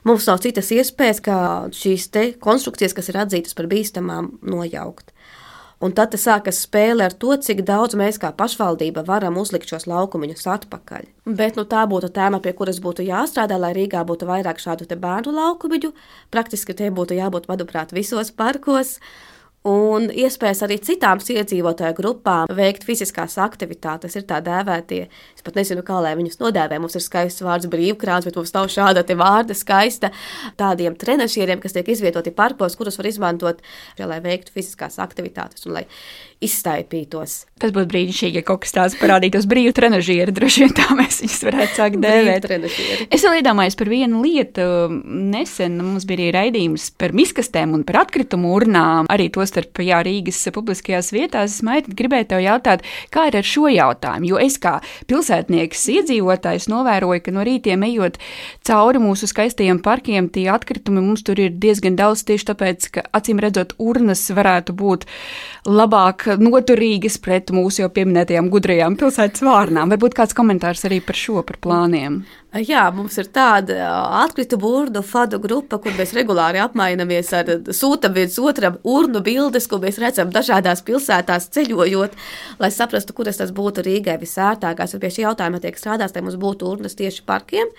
mums 0.09 0.29
nav 0.31 0.41
citas 0.45 0.71
iespējas, 0.71 1.21
kā 1.21 1.39
šīs 1.75 2.09
konstrukcijas, 2.41 2.95
kas 2.95 3.11
ir 3.11 3.19
atzītas 3.25 3.59
par 3.59 3.67
bīstamām, 3.67 4.37
nojaukt. 4.43 5.11
Un 5.83 5.91
tad 5.99 6.15
sākas 6.15 6.61
spēle 6.63 7.03
ar 7.09 7.15
to, 7.19 7.35
cik 7.43 7.65
daudz 7.67 7.97
mēs 7.99 8.21
kā 8.23 8.31
pašvaldība 8.39 9.03
varam 9.09 9.41
uzlikt 9.41 9.67
šos 9.73 9.89
laukumus 9.91 10.47
atpakaļ. 10.47 11.09
Bet 11.27 11.59
nu, 11.59 11.65
tā 11.67 11.83
būtu 11.91 12.13
tēma, 12.15 12.39
pie 12.45 12.53
kuras 12.55 12.79
būtu 12.85 13.03
jāstrādā, 13.09 13.59
lai 13.59 13.73
Rīgā 13.75 14.05
būtu 14.07 14.29
vairāk 14.29 14.63
šādu 14.63 14.87
bērnu 14.87 15.35
laukumu. 15.35 15.93
Praktiski 16.31 16.77
tie 16.79 16.93
būtu 16.95 17.19
jābūt, 17.19 17.51
manuprāt, 17.51 17.95
visos 17.97 18.31
parkos 18.31 19.01
un 19.69 20.09
iespējas 20.11 20.65
arī 20.67 20.79
citām 20.83 21.21
iedzīvotāju 21.23 21.95
grupām 21.97 22.51
veikt 22.51 22.87
fiziskās 22.87 23.39
aktivitātes. 23.39 24.17
Ir 24.19 24.27
tā 24.27 24.41
dēvētie, 24.45 25.07
es 25.07 25.45
pat 25.47 25.59
nezinu, 25.59 25.85
kā 25.87 26.01
lai 26.03 26.17
viņus 26.19 26.41
nodēvē. 26.43 26.81
Mums 26.83 26.99
ir 26.99 27.05
skaists 27.05 27.45
vārds 27.47 27.71
brīvkrāts, 27.71 28.27
bet 28.27 28.39
mums 28.39 28.55
nav 28.57 28.71
šāda 28.73 29.07
vārda 29.19 29.55
skaista 29.55 30.11
tādiem 30.59 30.97
trenažieriem, 30.99 31.63
kas 31.63 31.77
tiek 31.77 31.89
izvietoti 31.95 32.35
parkos, 32.35 32.77
kurus 32.77 32.99
var 32.99 33.11
izmantot, 33.11 33.63
lai 33.99 34.21
veiktu 34.25 34.55
fiziskās 34.55 34.99
aktivitātes 35.03 35.67
un 35.67 35.79
lai 35.79 35.87
izstaipītos. 36.43 37.35
Tas 37.63 37.71
būtu 37.75 37.89
brīnišķīgi, 37.93 38.41
ja 38.41 38.47
kaut 38.47 38.65
kas 38.65 38.75
tāds 38.75 38.97
parādītos 38.99 39.47
brīvu 39.51 39.75
trenažieri. 39.77 40.35
Droši 40.35 40.65
vien 40.65 40.75
tā 40.75 40.89
mēs 40.99 41.21
viņus 41.23 41.39
varētu 41.47 41.79
sākt 41.79 42.01
dēvēt. 42.03 42.49
Es 43.15 43.23
vēl 43.23 43.39
iedomājos 43.39 43.79
par 43.79 43.91
vienu 43.93 44.23
lietu. 44.25 44.65
Nesen 45.07 45.79
mums 45.79 46.07
bija 46.09 46.19
arī 46.19 46.31
raidījums 46.35 46.89
par 46.99 47.15
miskastēm 47.17 47.77
un 47.79 47.85
par 47.87 48.03
atkritumu 48.03 48.51
urnām. 48.57 49.11
Arī 49.13 49.29
tostarp 49.53 49.83
jā, 49.85 50.01
Rīgas 50.05 50.41
publiskajās 50.53 51.13
vietās. 51.13 51.57
Es 51.57 51.63
maigi 51.63 51.95
gribēju 51.97 52.29
tev 52.31 52.41
jautāt, 52.43 52.83
kā 53.13 53.29
ir 53.29 53.37
ar 53.37 53.47
šo 53.47 53.69
jautājumu. 53.69 54.31
Jo 54.33 54.41
es 54.41 54.59
kā 54.59 54.81
pilsētnieks 55.11 55.85
iedzīvotājs 55.93 56.69
novēroju, 56.73 57.23
ka 57.27 57.35
no 57.35 57.45
rītiem 57.45 57.85
ejot 57.87 58.19
cauri 58.65 59.03
mūsu 59.03 59.29
skaistajiem 59.29 59.83
parkiem, 59.83 60.31
tie 60.33 60.49
atkritumi 60.53 61.03
mums 61.03 61.25
tur 61.27 61.41
ir 61.41 61.53
diezgan 61.53 61.97
daudz 61.97 62.25
tieši 62.29 62.49
tāpēc, 62.53 62.89
ka 62.95 63.07
acīm 63.13 63.43
redzot, 63.43 63.75
urnas 63.79 64.25
varētu 64.33 64.77
būt 64.77 65.07
labāk 65.69 66.31
noturīgas 66.41 67.19
pret 67.23 67.53
mūsu 67.55 67.85
jau 67.85 67.91
pieminētajām 67.93 68.49
gudrajām 68.53 68.97
pilsētas 69.01 69.45
vārnām. 69.45 69.93
Varbūt 69.93 70.17
kāds 70.17 70.37
komentārs 70.39 70.87
arī 70.89 71.03
par 71.05 71.19
šo, 71.19 71.43
par 71.47 71.61
plāniem. 71.63 72.23
Jā, 72.53 72.83
mums 72.93 73.15
ir 73.17 73.31
tāda 73.33 73.87
atkritu 74.19 74.59
burbuļu 74.61 75.01
fadu 75.09 75.39
grupa, 75.41 75.79
kur 75.81 75.95
mēs 75.97 76.11
regulāri 76.13 76.61
apmainamies 76.61 77.31
ar 77.33 77.49
sūtam 77.73 78.13
viens 78.13 78.35
otram 78.37 78.75
urnu 78.85 79.23
bildes, 79.25 79.65
ko 79.71 79.79
mēs 79.81 79.97
redzam 80.03 80.29
dažādās 80.35 80.85
pilsētās 80.85 81.49
ceļojot, 81.55 82.19
lai 82.61 82.69
saprastu, 82.69 83.17
kuras 83.17 83.41
tas 83.41 83.55
būtu 83.57 83.87
Rīgai 83.87 84.19
visērtākās. 84.21 84.93
Pie 85.01 85.11
šī 85.15 85.25
jautājuma 85.25 85.63
tiek 85.65 85.81
strādāts, 85.81 86.13
lai 86.13 86.27
mums 86.27 86.37
būtu 86.37 86.69
urnas 86.69 86.99
tieši 86.99 87.25
parkiem 87.25 87.73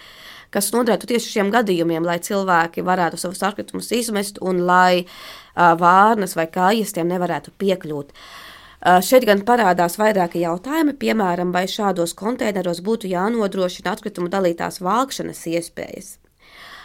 kas 0.53 0.67
noderētu 0.69 1.07
tieši 1.09 1.31
šiem 1.31 1.47
gadījumiem, 1.53 2.05
lai 2.05 2.19
cilvēki 2.21 2.83
varētu 2.85 3.17
savus 3.17 3.41
atkritumus 3.45 3.87
izmest 3.93 4.37
un 4.41 4.59
lai 4.67 5.01
uh, 5.01 5.73
vārnas 5.77 6.35
vai 6.37 6.45
kājas 6.45 6.93
tiem 6.93 7.09
nevarētu 7.09 7.55
piekļūt. 7.57 8.13
Uh, 8.13 8.52
Šeit 8.83 9.23
gan 9.23 9.45
parādās 9.47 9.95
vairāki 9.95 10.41
jautājumi, 10.43 10.97
piemēram, 10.99 11.53
vai 11.55 11.63
šādos 11.71 12.11
konteineros 12.19 12.81
būtu 12.83 13.07
jānodrošina 13.07 13.93
atkritumu 13.95 14.27
dalītās 14.31 14.81
vākšanas 14.83 15.45
iespējas. 15.53 16.17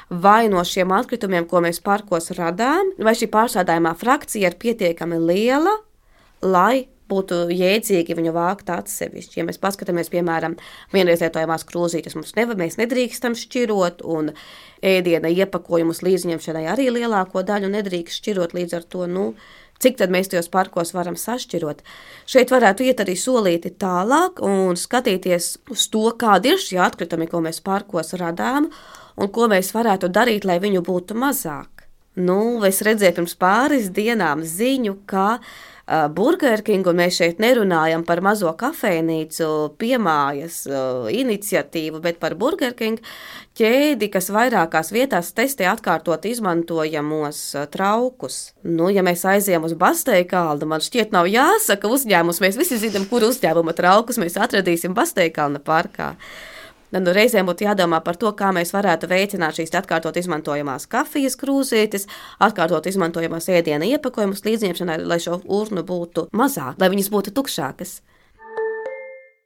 Vai 0.08 0.46
no 0.48 0.62
šiem 0.64 0.94
atkritumiem, 0.94 1.48
ko 1.50 1.60
mēs 1.64 1.82
parkos 1.84 2.30
radām, 2.38 2.94
vai 3.02 3.16
šī 3.18 3.28
pārsādājumā 3.32 3.96
frakcija 3.98 4.48
ir 4.48 4.56
pietiekami 4.62 5.18
liela, 5.20 5.74
lai 6.40 6.86
būtu 7.08 7.48
jēdzīgi 7.52 8.16
viņu 8.16 8.32
vākt 8.36 8.70
atsevišķi. 8.72 9.40
Ja 9.40 9.46
mēs 9.48 9.60
paskatāmies, 9.60 10.10
piemēram, 10.12 10.56
vienreizlietojamās 10.94 11.64
krūzītes, 11.68 12.16
mums 12.18 12.34
neva, 12.36 12.56
mēs 12.58 12.78
nedrīkstam 12.80 13.36
šķirot, 13.38 14.04
un 14.04 14.32
ēdiena 14.84 15.32
iepakojumus 15.32 16.04
līdzņemšanai 16.04 16.66
arī 16.72 16.90
lielāko 16.94 17.42
daļu 17.48 17.72
nedrīkst 17.74 18.20
šķirot 18.22 18.54
līdz 18.56 18.78
ar 18.78 18.86
to. 18.92 19.08
Nu, 19.10 19.30
Cik 19.78 19.98
tad 20.00 20.10
mēs 20.10 20.30
tajos 20.30 20.48
parkos 20.50 20.90
varam 20.94 21.14
sašķirot? 21.14 21.84
Šeit 22.26 22.50
varētu 22.50 22.86
iet 22.88 23.02
arī 23.04 23.14
solīti 23.14 23.70
tālāk 23.78 24.42
un 24.42 24.74
skatīties 24.78 25.52
uz 25.70 25.84
to, 25.92 26.08
kādi 26.18 26.54
ir 26.54 26.62
šie 26.62 26.80
atkritumi, 26.82 27.28
ko 27.30 27.42
mēs 27.44 27.62
parkos 27.62 28.16
radām, 28.18 28.66
un 29.14 29.30
ko 29.34 29.46
mēs 29.50 29.70
varētu 29.76 30.10
darīt, 30.10 30.48
lai 30.48 30.58
viņu 30.62 30.82
būtu 30.86 31.14
mazāk. 31.18 31.86
Nu, 32.18 32.58
es 32.66 32.82
redzēju 32.82 33.20
pirms 33.20 33.36
pāris 33.38 33.92
dienām 33.94 34.42
ziņu, 34.42 34.96
ka 35.06 35.38
Burger 36.12 36.60
King, 36.60 36.84
un 36.90 36.98
mēs 37.00 37.16
šeit 37.16 37.38
nerunājam 37.40 38.02
par 38.04 38.20
mazo 38.24 38.50
kafejnīcu 38.60 39.46
piemājas 39.80 40.58
uh, 40.68 41.06
iniciatīvu, 41.08 42.02
bet 42.04 42.18
par 42.20 42.36
Burger 42.36 42.74
King 42.76 43.00
ķēdi, 43.56 44.10
kas 44.12 44.28
vairākās 44.34 44.92
vietās 44.92 45.32
testē 45.36 45.70
atkārtot 45.70 46.28
izmantojamos 46.28 47.40
uh, 47.56 47.64
traukus. 47.72 48.52
Nu, 48.68 48.90
ja 48.92 49.04
mēs 49.06 49.24
aizējām 49.28 49.64
uz 49.64 49.72
Basteikalnu, 49.80 50.68
man 50.68 50.84
šķiet 50.84 51.16
nav 51.16 51.30
jāsaka 51.32 51.88
uzņēmums, 51.88 52.42
mēs 52.44 52.60
visi 52.60 52.82
zinām, 52.84 53.08
kur 53.08 53.24
uzņēmuma 53.30 53.72
traukus 53.78 54.20
mēs 54.20 54.36
atradīsim 54.36 54.96
Basteikalna 54.98 55.64
parkā. 55.64 56.12
Tad 56.88 57.04
nu, 57.04 57.12
reizēm 57.12 57.48
būtu 57.48 57.66
jādomā 57.66 58.00
par 58.04 58.16
to, 58.16 58.30
kā 58.36 58.48
mēs 58.56 58.72
varētu 58.72 59.10
veicināt 59.10 59.58
šīs 59.58 59.74
atkārtot 59.76 60.16
izmantojamās 60.16 60.88
kafijas 60.88 61.36
krūzītes, 61.36 62.08
atkārtot 62.40 62.88
izmantojamās 62.88 63.50
ēdienu 63.52 63.90
iepakojumus 63.92 64.44
līdzņemšanai, 64.46 65.02
lai 65.04 65.20
šo 65.20 65.42
urnu 65.44 65.84
būtu 65.84 66.30
mazāk, 66.32 66.80
lai 66.80 66.88
viņas 66.94 67.10
būtu 67.12 67.34
tukšākas. 67.36 67.98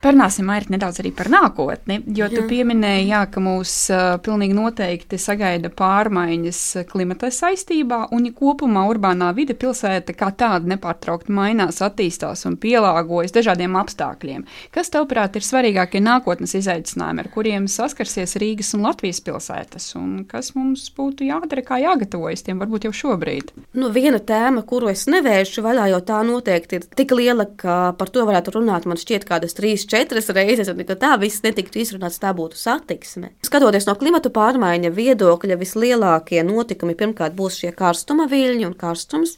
Parunāsim 0.03 0.49
nedaudz 0.73 0.99
arī 0.99 1.13
par 1.15 1.29
nākotni, 1.31 2.01
jo 2.11 2.27
tu 2.27 2.41
jā. 2.41 2.47
pieminēji, 2.49 3.05
jā, 3.07 3.21
ka 3.31 3.39
mūs 3.43 3.73
uh, 3.93 4.01
pilnīgi 4.23 4.55
noteikti 4.57 5.19
sagaida 5.21 5.69
pārmaiņas 5.71 6.59
klimata 6.89 7.29
saistībā, 7.31 8.09
un 8.11 8.27
ja 8.27 8.33
kopumā 8.35 8.83
urbānā 8.91 9.29
vide 9.37 9.55
pilsēta 9.55 10.15
kā 10.17 10.33
tāda 10.35 10.67
nepārtraukti 10.73 11.31
mainās, 11.31 11.79
attīstās 11.85 12.43
un 12.49 12.57
pielāgojas 12.59 13.31
dažādiem 13.35 13.77
apstākļiem. 13.79 14.43
Kas, 14.75 14.91
tavuprāt, 14.91 15.37
ir 15.39 15.47
svarīgākie 15.47 16.03
nākotnes 16.03 16.57
izaicinājumi, 16.59 17.23
ar 17.23 17.31
kuriem 17.31 17.69
saskarsies 17.71 18.35
Rīgas 18.43 18.73
un 18.75 18.83
Latvijas 18.83 19.23
pilsētas, 19.23 19.87
un 19.99 20.25
kas 20.27 20.51
mums 20.57 20.89
būtu 20.97 21.29
jādara, 21.29 21.63
kā 21.63 21.79
jāgatavojas 21.79 22.43
tiem 22.43 22.59
varbūt 22.59 22.89
jau 22.89 22.93
šobrīd? 23.03 23.55
Nu, 23.79 23.87
viena 23.95 24.19
tēma, 24.19 24.65
kuru 24.67 24.91
es 24.91 25.07
nevēršu 25.07 25.63
vaļā, 25.63 25.87
jo 25.93 26.03
tā 26.03 26.19
noteikti 26.27 26.81
ir 26.81 26.91
tik 26.91 27.15
liela, 27.15 27.47
ka 27.47 27.93
par 27.95 28.11
to 28.11 28.27
varētu 28.27 28.57
runāt 28.59 28.89
man 28.89 28.99
šķiet 28.99 29.29
kādas 29.31 29.55
trīs 29.55 29.87
četras 29.93 30.31
reizes, 30.33 30.71
un 30.71 30.81
tā 30.81 31.13
viss 31.21 31.43
netiktu 31.45 31.81
izrunāts, 31.83 32.21
tā 32.21 32.33
būtu 32.35 32.57
satiksme. 32.57 33.33
Skatoties 33.45 33.87
no 33.89 33.95
klimatu 33.99 34.31
pārmaiņa 34.33 34.93
viedokļa, 34.95 35.59
vislielākie 35.61 36.41
notikumi 36.47 36.97
pirmkārt 36.97 37.37
būs 37.37 37.61
šie 37.61 37.73
karstuma 37.77 38.27
viļņi 38.31 38.67
un 38.69 38.75
karstums. 38.79 39.37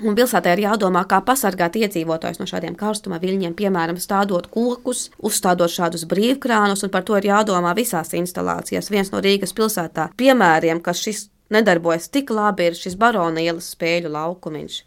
Un 0.00 0.14
pilsētā 0.16 0.54
ir 0.54 0.62
jādomā, 0.62 1.02
kā 1.04 1.18
pasargāt 1.20 1.74
iedzīvotājus 1.76 2.38
no 2.40 2.46
šādiem 2.48 2.76
karstuma 2.78 3.18
viļņiem, 3.20 3.52
piemēram, 3.58 3.98
stādot 4.00 4.46
kokus, 4.54 5.10
uzstādot 5.20 5.68
šādus 5.68 6.06
brīvkrānus, 6.08 6.86
un 6.86 6.92
par 6.94 7.04
to 7.04 7.18
ir 7.18 7.28
jādomā 7.28 7.74
visās 7.76 8.14
instalācijās. 8.16 8.88
Viens 8.94 9.12
no 9.12 9.20
Rīgas 9.20 9.52
pilsētā 9.58 10.08
piemēriem, 10.16 10.80
ka 10.80 10.96
šis 10.96 11.26
nedarbojas 11.52 12.08
tik 12.14 12.32
labi, 12.32 12.70
ir 12.70 12.78
šis 12.78 12.96
Barona 12.96 13.44
ielas 13.44 13.74
spēļu 13.74 14.14
laukumiņš 14.14 14.78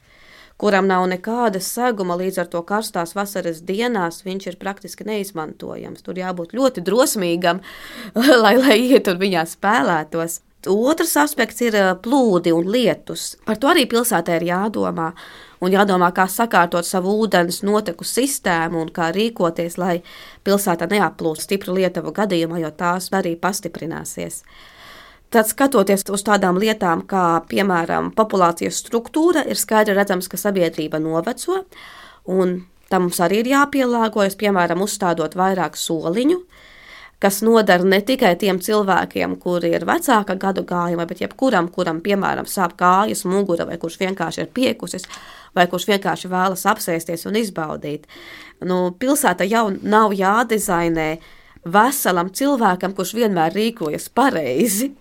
kuram 0.61 0.87
nav 0.87 1.05
nekāda 1.11 1.61
seguma, 1.63 2.17
līdz 2.19 2.43
ar 2.43 2.49
to 2.53 2.61
karstās 2.67 3.15
vasaras 3.17 3.61
dienās 3.65 4.23
viņš 4.25 4.47
ir 4.51 4.57
praktiski 4.61 5.07
neizmantojams. 5.07 6.05
Tur 6.05 6.19
jābūt 6.21 6.55
ļoti 6.57 6.85
drosmīgam, 6.85 7.61
lai, 8.43 8.55
lai 8.61 8.79
iet 8.81 9.11
un 9.11 9.21
viņā 9.21 9.45
spēlētos. 9.55 10.41
Otrs 10.69 11.17
aspekts 11.19 11.59
ir 11.65 11.75
eh, 11.75 11.89
plūdi 11.99 12.53
un 12.55 12.69
lietus. 12.71 13.33
Par 13.43 13.59
to 13.59 13.67
arī 13.73 13.83
pilsētā 13.89 14.37
ir 14.39 14.47
jādomā. 14.47 15.11
Un 15.63 15.71
jādomā, 15.71 16.09
kā 16.15 16.25
sakārtot 16.27 16.83
savu 16.83 17.13
ūdens 17.23 17.61
noteku 17.63 18.03
sistēmu 18.07 18.81
un 18.83 18.89
kā 18.91 19.09
rīkoties, 19.15 19.77
lai 19.79 20.01
pilsētā 20.43 20.89
neaplūst 20.91 21.47
stipru 21.47 21.75
lietuvu 21.77 22.11
gadījumā, 22.15 22.59
jo 22.63 22.71
tās 22.75 23.07
arī 23.15 23.37
pastiprināsies. 23.39 24.41
Tad, 25.33 25.47
skatoties 25.49 26.05
uz 26.13 26.21
tādām 26.27 26.59
lietām, 26.61 27.01
kā 27.09 27.41
piemēram 27.49 28.11
populācijas 28.13 28.77
struktūra, 28.83 29.41
ir 29.49 29.57
skaidri 29.57 29.95
redzams, 29.97 30.27
ka 30.29 30.37
sabiedrība 30.37 30.99
noveco, 31.01 31.63
un 32.29 32.59
tam 32.91 33.07
mums 33.07 33.17
arī 33.25 33.39
ir 33.41 33.49
jāpielāgojas, 33.55 34.37
piemēram, 34.37 34.83
uzstādot 34.85 35.33
vairāk 35.39 35.79
soliņu, 35.79 36.37
kas 37.23 37.41
nodara 37.41 37.87
ne 37.87 37.97
tikai 38.05 38.35
tiem 38.37 38.59
cilvēkiem, 38.61 39.33
kuri 39.41 39.73
ir 39.73 39.87
vecāka 39.89 40.35
gadu 40.37 40.67
gājuma, 40.69 41.07
bet 41.09 41.23
jebkuram, 41.23 41.71
kuram, 41.73 42.03
piemēram, 42.05 42.45
sāp 42.45 42.77
kājas, 42.77 43.25
mugura, 43.25 43.65
vai 43.65 43.79
kurš 43.81 43.97
vienkārši 44.03 44.45
ir 44.45 44.51
piekusis, 44.53 45.09
vai 45.57 45.65
kurš 45.71 45.87
vienkārši 45.95 46.29
vēlas 46.29 46.67
apsēsties 46.69 47.25
un 47.25 47.39
izbaudīt. 47.41 48.05
Nu, 48.61 48.91
pilsēta 48.99 49.49
jau 49.49 49.71
nav 49.81 50.13
jādizainē 50.13 51.15
veselam 51.65 52.29
cilvēkam, 52.33 52.93
kurš 52.95 53.13
vienmēr 53.17 53.55
rīkojas 53.55 54.09
pareizi. 54.13 54.91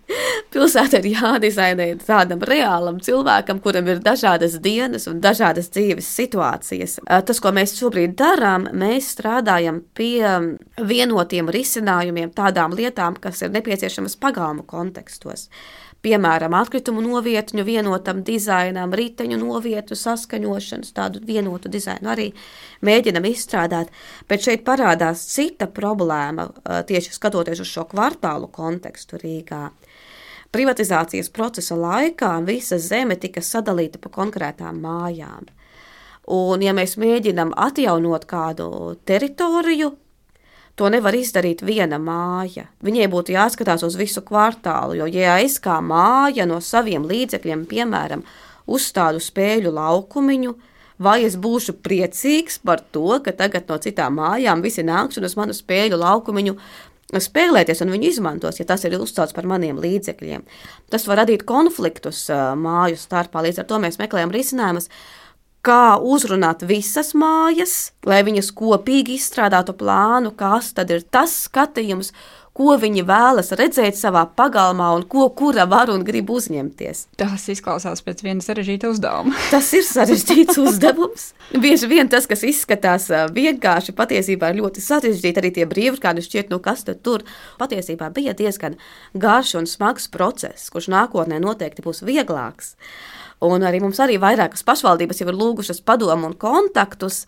Pilsēta 0.52 1.00
ir 1.00 1.08
jādizainē 1.14 1.86
tādam 2.04 2.42
reālam 2.44 2.98
cilvēkam, 3.02 3.60
kuram 3.64 3.88
ir 3.88 4.02
dažādas 4.04 4.58
dienas 4.62 5.08
un 5.10 5.22
dažādas 5.24 5.70
dzīves 5.72 6.08
situācijas. 6.18 6.98
Tas, 7.08 7.40
ko 7.42 7.54
mēs 7.56 7.76
šobrīd 7.78 8.14
darām, 8.18 8.68
mēs 8.76 9.14
strādājam 9.16 9.80
pie 9.96 10.20
vienotiem 10.78 11.48
risinājumiem 11.52 12.34
tādām 12.36 12.76
lietām, 12.76 13.16
kas 13.20 13.42
ir 13.42 13.54
nepieciešamas 13.56 14.18
pagalmu 14.20 14.66
kontekstos. 14.68 15.48
Piemēram, 16.02 16.54
atkritumu 16.58 17.02
novietņu 17.04 17.64
vienotam 17.66 18.22
dizainam, 18.26 18.94
riteņu 18.94 19.38
novietu 19.40 19.96
saskaņošanas, 19.98 20.92
tādu 20.96 21.22
vienotu 21.26 21.70
dizainu 21.72 22.10
arī 22.12 22.28
mēģinam 22.84 23.26
izstrādāt. 23.30 23.92
Bet 24.28 24.44
šeit 24.46 24.66
parādās 24.66 25.24
cita 25.30 25.68
problēma, 25.70 26.48
tieši 26.88 27.14
skatoties 27.14 27.62
uz 27.62 27.70
šo 27.70 27.86
kvartālu 27.92 28.50
kontekstu 28.52 29.20
Rīgā. 29.22 29.68
Privatizācijas 30.52 31.30
procesa 31.32 31.78
laikā 31.78 32.34
visa 32.44 32.76
zeme 32.76 33.16
tika 33.16 33.40
sadalīta 33.40 34.02
pa 34.02 34.10
konkrētām 34.12 34.82
mājām. 34.84 35.48
Un, 36.32 36.62
ja 36.62 36.74
mēs 36.76 36.98
mēģinām 37.00 37.54
atjaunot 37.58 38.26
kādu 38.30 38.66
teritoriju, 39.08 39.94
To 40.80 40.88
nevar 40.88 41.12
izdarīt 41.12 41.60
viena 41.66 41.98
māja. 42.00 42.64
Viņai 42.84 43.08
būtu 43.12 43.34
jāskatās 43.34 43.84
uz 43.84 43.96
visu 44.00 44.22
kvartālu, 44.24 44.96
jo, 45.02 45.08
ja 45.12 45.36
es 45.44 45.58
kā 45.60 45.76
māja 45.84 46.46
no 46.48 46.62
saviem 46.64 47.04
līdzekļiem, 47.08 47.66
piemēram, 47.68 48.22
uzstādu 48.72 49.20
spēļu 49.20 49.74
laukumiņu, 49.76 50.54
vai 51.02 51.18
es 51.26 51.36
būšu 51.36 51.76
priecīgs 51.84 52.62
par 52.64 52.80
to, 52.94 53.18
ka 53.24 53.34
tagad 53.36 53.68
no 53.68 53.76
citām 53.84 54.16
mājām 54.16 54.64
visi 54.64 54.84
nāks 54.86 55.20
un 55.20 55.28
uz 55.28 55.36
manu 55.36 55.56
spēļu 55.56 56.00
laukumiņu 56.00 56.56
spēlēties 57.20 57.82
un 57.84 57.92
viņu 57.92 58.08
izmantos, 58.08 58.60
ja 58.60 58.64
tas 58.64 58.84
ir 58.88 58.96
uzcelts 58.96 59.34
par 59.36 59.44
maniem 59.48 59.80
līdzekļiem. 59.82 60.46
Tas 60.88 61.04
var 61.08 61.20
radīt 61.22 61.44
konfliktus 61.48 62.24
māju 62.32 62.96
starpā, 62.96 63.42
līdz 63.44 63.60
ar 63.60 63.68
to 63.68 63.80
mēs 63.82 64.00
meklējam 64.00 64.32
risinājumus 64.32 64.88
kā 65.66 65.96
uzrunāt 66.02 66.64
visas 66.66 67.12
mājas, 67.14 67.92
lai 68.06 68.22
viņas 68.26 68.50
kopīgi 68.58 69.16
izstrādātu 69.18 69.74
plānu, 69.78 70.34
kas 70.34 70.72
tad 70.76 70.90
ir 70.90 71.04
tas 71.06 71.44
skatījums, 71.46 72.10
ko 72.52 72.74
viņi 72.76 73.04
vēlas 73.08 73.54
redzēt 73.56 73.96
savā 73.96 74.26
pagalmā 74.36 74.90
un 74.98 75.06
ko 75.08 75.24
kura 75.32 75.64
var 75.70 75.88
un 75.92 76.02
grib 76.04 76.28
uzņemties. 76.34 77.06
Tas 77.16 77.46
izklausās 77.48 78.04
pēc 78.04 78.20
viena 78.26 78.44
sarežģīta 78.44 78.90
uzdevuma. 78.92 79.38
tas 79.54 79.70
ir 79.72 79.86
sarežģīts 79.88 80.60
uzdevums. 80.60 81.30
Bieži 81.62 81.88
vien 81.88 82.10
tas, 82.12 82.28
kas 82.28 82.44
izskatās 82.44 83.08
vienkārši, 83.32 83.96
patiesībā 83.96 84.52
ir 84.52 84.60
ļoti 84.60 84.84
sarežģīti. 84.84 85.40
Arī 85.40 85.54
tie 85.56 85.68
brīvkādi 85.70 86.26
šķiet, 86.26 86.52
nu 86.52 86.60
kas 86.60 86.84
tad 86.90 87.00
tur 87.06 87.24
patiesībā 87.62 88.10
bija 88.12 88.36
diezgan 88.36 88.76
garš 89.16 89.56
un 89.62 89.70
smags 89.70 90.10
process, 90.12 90.68
kurš 90.74 90.92
nākotnē 90.92 91.40
noteikti 91.40 91.86
būs 91.86 92.04
vieglāks. 92.04 92.76
Un 93.42 93.64
arī 93.66 93.80
mums 93.82 93.98
arī 94.02 94.20
vairākas 94.22 94.62
pašvaldības 94.66 95.22
jau 95.22 95.28
ir 95.32 95.38
lūgušas 95.38 95.82
padomu 95.86 96.28
un 96.30 96.36
kontaktus, 96.38 97.24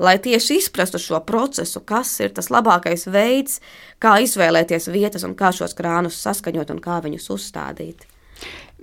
lai 0.00 0.16
tieši 0.24 0.62
izprastu 0.62 1.00
šo 1.02 1.20
procesu, 1.28 1.82
kas 1.84 2.14
ir 2.24 2.32
tas 2.36 2.48
labākais 2.54 3.04
veids, 3.12 3.60
kā 4.00 4.16
izvēlēties 4.24 4.88
vietas 4.94 5.26
un 5.28 5.36
kā 5.36 5.52
šos 5.52 5.76
krānus 5.76 6.22
saskaņot 6.24 6.72
un 6.72 6.80
kā 6.84 7.02
viņus 7.04 7.28
uzstādīt. 7.36 8.08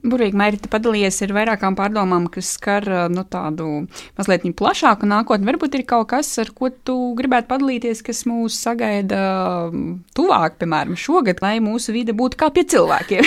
Burvīgi 0.06 0.38
Mērķi 0.38 0.70
padalījies 0.70 1.18
ar 1.26 1.32
vairākām 1.34 1.76
pārdomām, 1.78 2.28
kas 2.30 2.52
skar 2.60 2.86
nu, 3.10 3.24
tādu 3.26 3.88
mazliet 4.20 4.46
plašāku 4.60 5.08
nākotni. 5.10 5.48
Varbūt 5.50 5.80
ir 5.80 5.86
kaut 5.90 6.12
kas, 6.12 6.30
ar 6.44 6.52
ko 6.54 6.70
tu 6.70 6.98
gribētu 7.18 7.50
padalīties, 7.50 8.04
kas 8.06 8.22
mūs 8.30 8.60
sagaida 8.68 9.72
tuvāk, 10.18 10.60
piemēram, 10.62 10.94
šogad, 11.00 11.42
lai 11.42 11.58
mūsu 11.64 11.96
vide 11.96 12.14
būtu 12.14 12.38
kā 12.38 12.52
pie 12.54 12.68
cilvēkiem. 12.76 13.26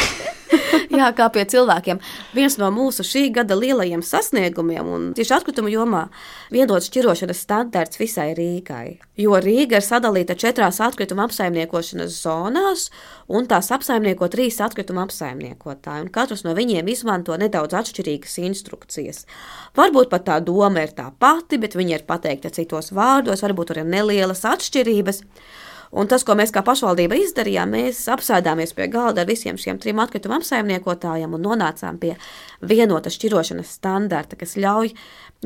Jā, 0.99 1.13
kā 1.15 1.29
pie 1.31 1.45
cilvēkiem. 1.47 2.01
Viens 2.35 2.57
no 2.59 2.73
mūsu 2.75 3.05
šī 3.07 3.29
gada 3.37 3.55
lielajiem 3.55 4.01
sasniegumiem, 4.03 4.89
un 4.91 5.03
tieši 5.15 5.37
atkritumu 5.37 5.71
jomā, 5.71 6.09
vienots 6.51 6.89
šķirošanas 6.89 7.43
standarts 7.45 8.01
visai 8.01 8.33
Rīgai. 8.35 8.97
Jo 9.21 9.39
Rīga 9.45 9.79
ir 9.79 9.87
sadalīta 9.87 10.35
četrās 10.39 10.81
atkrituma 10.83 11.29
apsaimniekošanas 11.29 12.17
zonās, 12.25 12.89
un 13.31 13.47
tās 13.47 13.71
apsaimnieko 13.77 14.27
trīs 14.33 14.59
atkrituma 14.65 15.05
apsaimniekotāji, 15.07 16.09
un 16.09 16.11
katrs 16.19 16.43
no 16.49 16.57
viņiem 16.59 16.91
izmanto 16.91 17.39
nedaudz 17.39 17.79
atšķirīgas 17.79 18.41
instrukcijas. 18.49 19.23
Varbūt 19.79 20.11
pat 20.11 20.27
tā 20.33 20.41
doma 20.43 20.83
ir 20.83 20.97
tā 20.99 21.13
pati, 21.15 21.63
bet 21.63 21.79
viņa 21.79 22.01
ir 22.01 22.09
pateikta 22.11 22.51
citos 22.59 22.91
vārdos, 22.97 23.47
varbūt 23.47 23.71
tur 23.71 23.85
ir 23.85 23.91
nelielas 23.95 24.43
atšķirības. 24.51 25.23
Un 25.97 26.09
tas, 26.09 26.25
ko 26.27 26.37
mēs 26.37 26.53
kā 26.53 26.61
pašvaldība 26.65 27.17
izdarījām, 27.23 27.73
mēs 27.73 28.03
apsēdāmies 28.13 28.75
pie 28.77 28.91
galda 28.93 29.23
ar 29.25 29.31
visiem 29.31 29.57
šiem 29.61 29.79
trim 29.81 30.03
atkritumu 30.03 30.37
apsaimniekotājiem 30.37 31.37
un 31.39 31.47
nonācām 31.47 31.97
pie 32.03 32.15
vienota 32.61 33.13
šķirošanas 33.13 33.73
standarta, 33.79 34.37
kas 34.37 34.59
ļauj 34.61 34.93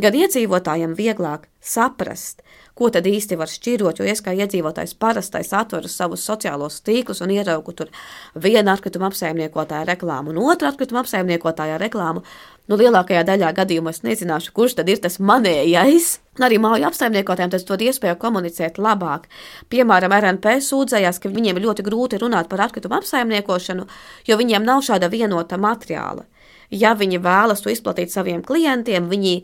gan 0.02 0.16
iedzīvotājiem 0.18 0.96
vieglāk 0.98 1.46
saprast, 1.62 2.42
ko 2.74 2.88
tad 2.90 3.06
īsti 3.06 3.36
var 3.38 3.50
šķirot, 3.52 4.00
jo 4.00 4.08
es 4.08 4.22
kā 4.24 4.32
iedzīvotājs 4.34 4.96
parastais 4.98 5.52
atveru 5.54 5.90
savus 5.92 6.24
sociālos 6.26 6.80
tīklus 6.82 7.22
un 7.22 7.34
ieraugu 7.34 7.74
tur 7.76 7.92
vienu 8.34 8.72
atkritumu 8.72 9.06
apsaimniekotāju 9.10 9.86
reklāmu 9.92 10.32
un 10.32 10.40
otru 10.42 10.70
atkritumu 10.72 11.02
apsaimniekotāju 11.04 11.78
reklāmu. 11.84 12.24
Nu, 12.70 12.76
lielākajā 12.78 13.24
daļā 13.26 13.48
gadījumā 13.56 13.90
es 13.90 14.04
nezināšu, 14.06 14.52
kurš 14.54 14.76
tad 14.78 14.90
ir 14.92 15.00
tas 15.02 15.18
manējais. 15.18 16.12
Arī 16.46 16.60
māju 16.62 16.86
apsaimniekotājiem 16.88 17.50
tas 17.52 17.66
dod 17.68 17.82
iespēju 17.82 18.18
komunicēt 18.22 18.78
labāk. 18.78 19.26
Piemēram, 19.72 20.14
RNP 20.14 20.54
sūdzējās, 20.62 21.18
ka 21.20 21.32
viņiem 21.32 21.58
ir 21.58 21.66
ļoti 21.66 21.84
grūti 21.88 22.20
runāt 22.22 22.48
par 22.52 22.62
atkritumu 22.68 23.00
apsaimniekošanu, 23.00 23.88
jo 24.28 24.38
viņiem 24.38 24.68
nav 24.68 24.84
šāda 24.86 25.10
vienota 25.12 25.58
materiāla 25.58 26.28
ja 26.72 26.94
viņi 26.96 27.18
vēlas 27.20 27.60
to 27.60 27.68
izplatīt 27.68 28.08
saviem 28.14 28.40
klientiem, 28.40 29.10
viņi 29.10 29.34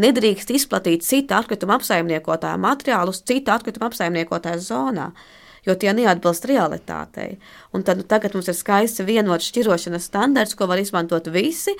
nedrīkst 0.00 0.54
izplatīt 0.56 1.04
cita 1.04 1.42
atkrituma 1.42 1.76
apsaimniekotāja 1.76 2.56
materiālus 2.56 3.20
cita 3.28 3.58
atkrituma 3.58 3.90
apsaimniekotāja 3.90 4.62
zonā 4.64 5.10
jo 5.68 5.74
tie 5.76 5.92
neatbilst 5.92 6.46
realitātei. 6.48 7.36
Un 7.76 7.84
tad 7.84 8.00
nu, 8.00 8.06
tagad 8.08 8.32
mums 8.36 8.48
ir 8.48 8.56
skaists 8.56 9.02
vienots 9.04 9.50
šķirošanas 9.50 10.08
standarts, 10.08 10.56
ko 10.56 10.68
var 10.70 10.80
izmantot 10.80 11.28
visi, 11.34 11.74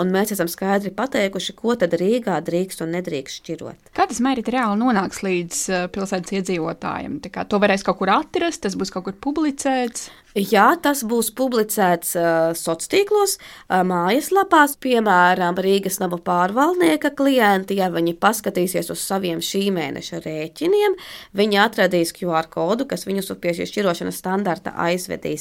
un 0.00 0.12
mēs 0.14 0.32
esam 0.32 0.48
skaidri 0.48 0.94
pateikuši, 0.96 1.56
ko 1.58 1.76
tad 1.80 1.96
Rīgā 2.00 2.38
drīkst 2.46 2.80
un 2.84 2.94
nedrīkst 2.96 3.42
šķirot. 3.42 3.92
Kā 3.96 4.08
tas 4.08 4.22
mērķis 4.24 4.54
reāli 4.56 4.80
nonāks 4.80 5.20
līdz 5.26 5.62
uh, 5.68 5.86
pilsētas 5.92 6.38
iedzīvotājiem? 6.40 7.20
To 7.52 7.60
varēs 7.60 7.84
kaut 7.84 8.00
kur 8.00 8.14
atrast, 8.16 8.64
tas 8.64 8.78
būs 8.78 8.94
kaut 8.94 9.08
kur 9.10 9.18
publicēts. 9.28 10.08
Jā, 10.34 10.72
tas 10.82 11.04
būs 11.06 11.28
publicēts 11.38 12.16
uh, 12.18 12.24
sociālos 12.58 12.90
tīklos, 12.90 13.34
uh, 13.38 13.84
mājaslapās, 13.86 14.72
piemēram, 14.82 15.60
Rīgas 15.62 16.00
nama 16.02 16.18
pārvaldnieka 16.18 17.12
klienti. 17.14 17.76
Ja 17.78 17.86
viņi 17.94 18.16
paskatīsies 18.18 18.90
uz 18.90 19.04
saviem 19.06 19.38
šī 19.38 19.68
mēneša 19.76 20.18
rēķiniem, 20.24 20.96
viņi 21.38 21.60
atradīs 21.62 22.10
QR 22.16 22.50
kodu, 22.50 22.88
kas 22.90 23.06
viņus 23.06 23.30
pie 23.38 23.54
šī 23.60 23.68
šķirošanas 23.70 24.18
standarta 24.18 24.74
aizvedīs. 24.88 25.33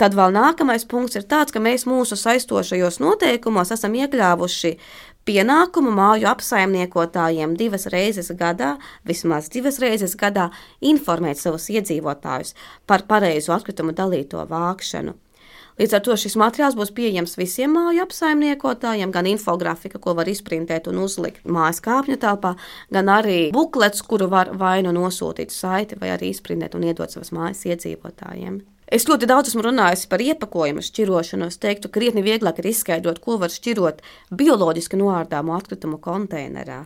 Tad 0.00 0.14
vēl 0.16 0.32
nākamais 0.32 0.86
punkts 0.88 1.18
ir 1.20 1.26
tāds, 1.28 1.52
ka 1.52 1.60
mēs 1.60 1.84
mūsu 1.84 2.16
saistošajos 2.16 3.02
noteikumos 3.04 3.72
esam 3.74 3.96
iekļāvuši 3.98 4.70
pienākumu 5.28 5.92
māju 5.92 6.28
apsaimniekotājiem 6.30 7.52
divas 7.58 7.84
reizes 7.92 8.32
gadā, 8.36 8.76
vismaz 9.06 9.50
divas 9.52 9.78
reizes 9.82 10.16
gadā, 10.16 10.48
informēt 10.80 11.42
savus 11.42 11.68
iedzīvotājus 11.74 12.54
par 12.88 13.04
pareizu 13.10 13.52
atkritumu 13.56 13.92
dalīto 13.96 14.46
vākšanu. 14.48 15.18
Līdz 15.80 15.94
ar 15.96 16.02
to 16.04 16.16
šis 16.20 16.34
materiāls 16.36 16.74
būs 16.76 16.90
pieejams 16.96 17.38
visiem 17.40 17.72
māju 17.72 18.02
apsaimniekotājiem, 18.04 19.12
gan 19.14 19.28
infografika, 19.30 20.00
ko 20.02 20.12
var 20.18 20.28
izprintēt 20.28 20.90
un 20.90 20.98
uzlikt 21.04 21.46
mājas 21.48 21.80
kāpņu 21.84 22.18
telpā, 22.20 22.56
gan 22.92 23.08
arī 23.08 23.38
buklets, 23.54 24.04
kuru 24.04 24.28
var 24.32 24.52
vai 24.60 24.80
nu 24.84 24.92
nosūtīt 24.96 25.54
saiti, 25.54 25.96
vai 26.00 26.12
arī 26.16 26.34
izprintēt 26.34 26.76
un 26.76 26.84
iedot 26.90 27.12
savas 27.12 27.32
mājas 27.36 27.64
iedzīvotājiem. 27.70 28.60
Es 28.90 29.06
ļoti 29.06 29.28
daudz 29.30 29.52
esmu 29.52 29.62
runājis 29.68 30.08
par 30.10 30.22
iepakojumu 30.24 30.82
šķirošanu. 30.82 31.50
Es 31.50 31.60
teiktu, 31.62 31.88
ka 31.88 32.00
krietni 32.00 32.24
vieglāk 32.26 32.58
ir 32.58 32.70
izskaidrot, 32.72 33.20
ko 33.22 33.36
var 33.38 33.52
šķirot 33.54 34.02
bioloģiski 34.34 34.98
noārdāmu 34.98 35.54
atkritumu 35.54 36.00
konteinerā. 36.02 36.82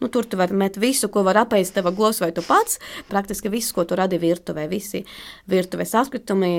Nu, 0.00 0.08
tur 0.08 0.26
tu 0.26 0.36
vari 0.40 0.56
met 0.58 0.78
visu, 0.80 1.08
ko 1.12 1.22
var 1.24 1.42
apēst 1.44 1.76
tava 1.76 1.92
govs 1.94 2.22
vai 2.24 2.32
tu 2.34 2.42
pats. 2.44 2.80
Praktiski 3.12 3.52
viss, 3.52 3.72
ko 3.76 3.84
tu 3.84 3.96
radi 3.96 4.18
virtuvē, 4.20 4.66
visi 4.72 5.04
virtuves 5.48 5.94
atkritumi, 6.00 6.52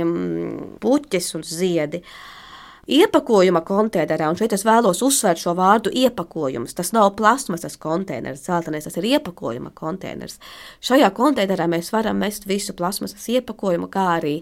puķis 0.81 1.33
un 1.39 1.45
ziedi. 1.45 2.01
Uh, 2.05 2.41
Iepakojuma 2.85 3.63
konteinerā, 3.65 4.27
un 4.29 4.37
šeit 4.37 4.51
es 4.53 4.61
vēlos 4.65 4.99
uzsvērt 5.01 5.41
šo 5.41 5.55
vārdu 5.57 5.89
iepakojums. 5.89 6.75
Tas 6.77 6.91
nav 6.93 7.15
plasmasas 7.17 7.79
konteiners, 7.81 8.43
zeltainais, 8.45 8.85
tas 8.85 8.99
ir 9.01 9.07
iepakojuma 9.09 9.71
konteiners. 9.73 10.37
Šajā 10.85 11.09
konteinerā 11.17 11.65
mēs 11.71 11.89
varam 11.95 12.21
mest 12.21 12.45
visu 12.45 12.75
plasmasas 12.77 13.25
iepakojumu, 13.33 13.89
kā 13.89 14.05
arī 14.19 14.35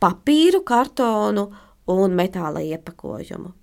papīru, 0.00 0.64
kartonu 0.66 1.48
un 1.90 2.14
metāla 2.16 2.62
iepakojumu. 2.64 3.54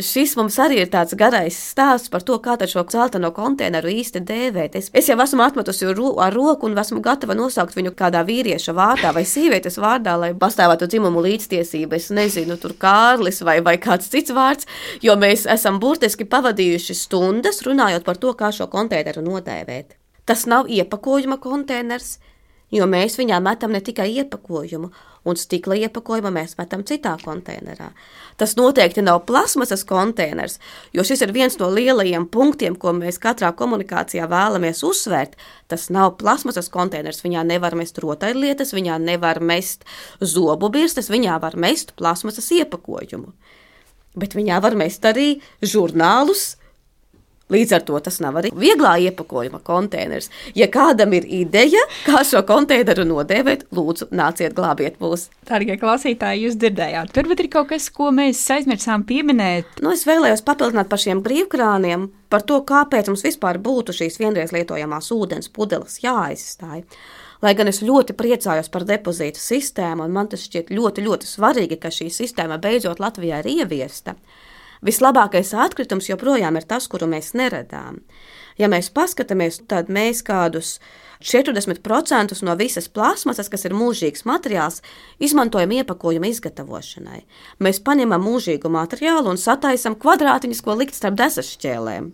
Šis 0.00 0.30
mums 0.38 0.54
arī 0.56 0.78
ir 0.80 0.88
tāds 0.88 1.12
garais 1.20 1.52
stāsts 1.52 2.08
par 2.08 2.22
to, 2.24 2.38
kā 2.40 2.54
šo 2.64 2.80
zeltaino 2.88 3.28
konteineru 3.36 3.90
īsti 3.92 4.22
dēvēt. 4.24 4.78
Es, 4.80 4.88
es 4.96 5.10
jau 5.10 5.18
esmu 5.20 5.44
atmetusi 5.44 5.90
ro, 5.92 6.14
ar 6.16 6.32
roku 6.32 6.64
un 6.64 6.78
esmu 6.80 7.02
gatava 7.04 7.36
nosaukt 7.36 7.76
viņu 7.76 7.92
kādā 7.92 8.22
vīrieša 8.24 8.72
vārdā 8.72 9.12
vai 9.12 9.26
sievietes 9.28 9.76
vārdā, 9.76 10.16
lai 10.16 10.32
pastāvētu 10.32 10.88
dzimumu 10.88 11.20
līdztiesība. 11.26 12.00
Es 12.00 12.08
nezinu, 12.08 12.56
tur 12.56 12.72
Kārlis 12.80 13.42
vai, 13.44 13.58
vai 13.60 13.76
kāds 13.76 14.08
cits 14.08 14.32
vārds, 14.32 14.64
jo 15.04 15.12
mēs 15.20 15.44
esam 15.44 15.76
burtiski 15.76 16.24
pavadījuši 16.24 16.96
stundas 16.96 17.60
runājot 17.68 18.08
par 18.08 18.16
to, 18.16 18.32
kā 18.32 18.48
šo 18.48 18.70
konteineru 18.72 19.20
nodēvēt. 19.28 19.98
Tas 20.24 20.48
nav 20.48 20.72
iepakojuma 20.72 21.36
konteiners, 21.36 22.16
jo 22.72 22.88
mēs 22.88 23.20
viņā 23.20 23.44
metam 23.44 23.76
ne 23.76 23.84
tikai 23.84 24.08
iepakojumu, 24.22 24.88
un 25.24 25.38
stikla 25.38 25.76
iepakojumu 25.84 26.32
mēs 26.34 26.56
metam 26.58 26.82
citā 26.86 27.14
konteinerā. 27.22 27.90
Tas 28.40 28.56
noteikti 28.58 29.04
nav 29.04 29.22
plasmasas 29.28 29.84
konteiners, 29.86 30.58
jo 30.94 31.04
šis 31.06 31.22
ir 31.22 31.34
viens 31.34 31.58
no 31.60 31.68
lielajiem 31.70 32.26
punktiem, 32.32 32.76
ko 32.76 32.94
mēs 32.96 33.20
katrā 33.22 33.52
komunikācijā 33.56 34.26
vēlamies 34.30 34.82
uzsvērt. 34.86 35.36
Tas 35.70 35.88
nav 35.94 36.16
plasmasas 36.20 36.70
konteiners. 36.72 37.22
Viņā 37.24 37.44
nevar 37.48 37.76
mest 37.78 38.00
rotaļlietas, 38.02 38.74
viņā 38.74 38.98
nevar 39.02 39.40
mest 39.40 39.86
zobu 40.20 40.72
birstes, 40.72 41.10
viņā 41.12 41.38
var 41.42 41.56
mest 41.60 41.94
plasmasas 41.98 42.50
iepakojumu. 42.58 43.32
Bet 44.18 44.34
viņā 44.36 44.58
var 44.60 44.76
mest 44.76 45.06
arī 45.08 45.38
žurnālus, 45.64 46.56
Līdz 47.52 47.76
ar 47.76 47.84
to 47.88 47.98
tas 48.04 48.18
nav 48.24 48.38
arī 48.40 48.52
vieglā 48.56 48.94
iepakojuma 49.08 49.60
konteiners. 49.66 50.30
Ja 50.58 50.68
kādam 50.72 51.12
ir 51.16 51.26
ideja, 51.28 51.82
kā 52.06 52.22
šo 52.26 52.42
konteineru 52.48 53.04
nodēvēt, 53.08 53.66
lūdzu, 53.76 54.08
nāciet 54.16 54.56
glābiet 54.56 54.98
mūs. 55.02 55.28
Dārgie 55.48 55.76
klausītāji, 55.80 56.46
jūs 56.46 56.58
dzirdējāt, 56.60 57.12
turbūt 57.16 57.44
ir 57.44 57.50
kaut 57.52 57.70
kas, 57.72 57.90
ko 57.92 58.10
mēs 58.14 58.40
aizmirsām 58.56 59.04
pieminēt. 59.08 59.82
Nu, 59.84 59.92
es 59.96 60.06
vēlējos 60.08 60.44
papildināt 60.46 60.88
par 60.92 61.02
šiem 61.02 61.20
brīvkrāniem, 61.24 62.08
par 62.32 62.46
to, 62.48 62.62
kāpēc 62.68 63.10
mums 63.12 63.26
vispār 63.26 63.60
būtu 63.62 63.94
šīs 63.96 64.20
vienreiz 64.22 64.54
lietojamās 64.56 65.10
ūdens 65.12 65.52
pudeles 65.52 66.00
jāaizstāj. 66.04 66.86
Lai 67.42 67.56
gan 67.58 67.66
es 67.66 67.82
ļoti 67.82 68.14
priecājos 68.14 68.70
par 68.70 68.86
depozītu 68.86 69.40
sistēmu, 69.42 70.06
un 70.06 70.14
man 70.14 70.30
tas 70.30 70.44
šķiet 70.46 70.70
ļoti, 70.70 71.02
ļoti 71.08 71.26
svarīgi, 71.26 71.80
ka 71.82 71.90
šī 71.90 72.06
sistēma 72.14 72.60
beidzot 72.62 73.02
Latvijā 73.02 73.42
ir 73.42 73.50
ieviesta. 73.56 74.14
Vislabākais 74.82 75.52
atkritums 75.54 76.08
joprojām 76.10 76.56
ir 76.58 76.64
tas, 76.66 76.88
kuru 76.90 77.06
mēs 77.06 77.32
neredām. 77.38 78.00
Ja 78.58 78.66
mēs 78.68 78.90
paskatāmies, 78.90 79.60
tad 79.70 79.86
mēs 79.86 80.24
kādus 80.26 80.80
40% 81.22 82.42
no 82.42 82.56
visas 82.58 82.88
plasmasas, 82.90 83.48
kas 83.48 83.64
ir 83.68 83.76
mūžīgs 83.78 84.26
materiāls, 84.26 84.80
izmantojam 85.22 85.70
iepakojuma 85.78 86.26
izgatavošanai. 86.32 87.22
Mēs 87.62 87.78
paņemam 87.86 88.26
mūžīgu 88.26 88.72
materiālu 88.74 89.30
un 89.30 89.38
sataisam 89.38 89.94
kvadrātiņus, 89.94 90.64
ko 90.66 90.74
likt 90.80 90.98
starp 90.98 91.20
desas 91.20 91.54
šķēlēm. 91.54 92.10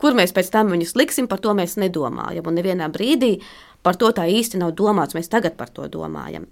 Kur 0.00 0.16
mēs 0.16 0.32
pēc 0.32 0.48
tam 0.54 0.70
viņus 0.72 0.94
liksim, 0.96 1.26
par 1.28 1.42
to 1.44 1.52
mēs 1.58 1.76
nedomājam. 1.82 2.46
Un 2.46 2.56
nevienā 2.56 2.88
brīdī 2.94 3.34
par 3.82 3.98
to 4.00 4.08
tā 4.16 4.30
īsti 4.30 4.62
nav 4.62 4.72
domāts. 4.78 5.18
Mēs 5.18 5.28
tagad 5.28 5.58
par 5.58 5.74
to 5.74 5.90
domājam. 5.90 6.46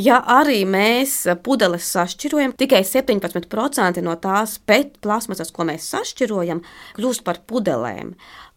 Ja 0.00 0.20
arī 0.32 0.62
mēs 0.64 1.26
pudeles 1.44 1.84
sašķirojam, 1.92 2.54
tikai 2.56 2.80
17% 2.86 4.00
no 4.06 4.14
tās 4.22 4.54
PET 4.64 4.94
plasmasas, 5.04 5.50
ko 5.52 5.66
mēs 5.68 5.90
sašķirojam, 5.92 6.62
kļūst 6.96 7.24
par 7.26 7.42
pudelēm. 7.50 8.14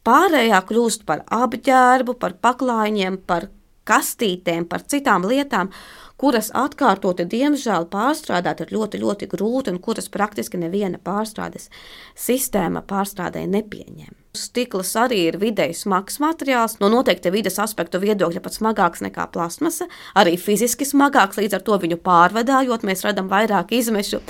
Pārējā 0.07 0.61
kļūst 0.69 1.03
par 1.09 1.25
apģērbu, 1.33 2.15
par 2.21 2.37
paklājiņiem, 2.43 3.19
par 3.27 3.49
kastītēm, 3.89 4.69
par 4.71 4.87
citām 4.87 5.27
lietām, 5.27 5.71
kuras 6.21 6.51
atkārtoti, 6.55 7.27
diemžēl, 7.27 7.89
pārstrādāt 7.91 8.63
ir 8.63 8.75
ļoti, 8.77 9.03
ļoti 9.03 9.31
grūti 9.35 9.73
un 9.73 9.83
kuras 9.83 10.11
praktiski 10.13 10.61
neviena 10.61 11.01
pārstrādes 11.03 11.67
sistēma 12.15 12.85
pārstrādē 12.87 13.43
nepieņem. 13.49 14.22
Stikls 14.33 14.89
arī 14.97 15.19
ir 15.27 15.35
vidēji 15.37 15.75
smags 15.77 16.15
materiāls, 16.17 16.79
no 16.81 16.87
noteikti 16.89 17.29
vidas 17.29 17.59
aspektu 17.61 17.99
viedokļa 18.01 18.41
pat 18.41 18.55
smagāks 18.55 19.03
nekā 19.05 19.27
plasmasa, 19.29 19.85
arī 20.17 20.31
fiziski 20.41 20.87
smagāks, 20.89 21.37
līdz 21.37 21.59
ar 21.59 21.61
to 21.67 21.75
viņu 21.83 21.99
pārvedājot, 22.01 22.81
mēs 22.89 23.03
redzam 23.05 23.27
vairāk 23.29 23.75
izmešu. 23.77 24.23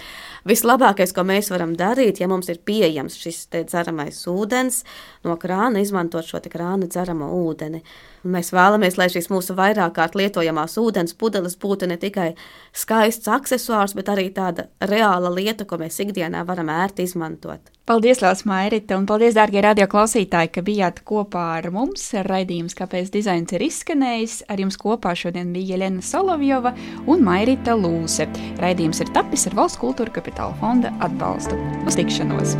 Vislabākais, 0.52 1.14
ko 1.16 1.24
mēs 1.24 1.48
varam 1.54 1.72
darīt, 1.80 2.20
ja 2.20 2.28
mums 2.28 2.52
ir 2.52 2.60
pieejams 2.68 3.16
šis 3.16 3.38
dzeramais 3.54 4.18
ūdens, 4.28 4.82
no 5.24 5.38
krāna 5.40 5.80
izmantot 5.80 6.28
šo 6.28 6.42
krāna 6.52 6.90
dzeramo 6.92 7.30
ūdeni. 7.38 7.80
Mēs 8.28 8.52
vēlamies, 8.52 9.00
lai 9.00 9.08
šīs 9.14 9.32
mūsu 9.32 9.56
vairāk 9.56 9.96
kārt 9.96 10.18
lietojamās 10.20 10.76
ūdens 10.84 11.16
pudeles 11.16 11.56
būtu 11.62 11.88
ne 11.88 11.96
tikai 12.02 12.34
skaists 12.76 13.32
accessors, 13.32 13.96
bet 13.96 14.12
arī 14.12 14.28
tāda 14.36 14.68
reāla 14.84 15.32
lieta, 15.32 15.64
ko 15.64 15.80
mēs 15.80 16.02
ikdienā 16.04 16.44
varam 16.52 16.76
ērti 16.76 17.08
izmantot. 17.08 17.73
Paldies, 17.84 18.22
Lārs 18.24 18.46
Mairita, 18.48 18.96
un 18.96 19.04
paldies, 19.04 19.34
dārgie 19.36 19.60
radioklausītāji, 19.66 20.52
ka 20.56 20.62
bijāt 20.64 21.02
kopā 21.04 21.42
ar 21.58 21.66
mums. 21.76 22.06
Raidījums, 22.30 22.78
kāpēc 22.80 23.12
dizains 23.12 23.52
ir 23.52 23.66
izskanējis. 23.66 24.38
Ar 24.48 24.64
jums 24.64 24.80
kopā 24.80 25.12
šodien 25.20 25.52
bija 25.52 25.74
Jelena 25.74 26.00
Solovjova 26.00 26.72
un 27.12 27.28
Mairita 27.28 27.76
Lūse. 27.76 28.30
Raidījums 28.64 29.04
ir 29.04 29.12
tapis 29.12 29.44
ar 29.52 29.60
Valsts 29.60 29.84
kultūra 29.84 30.16
kapitāla 30.16 30.56
fonda 30.64 30.96
atbalstu. 31.04 31.60
Uz 31.84 32.00
tikšanos! 32.00 32.56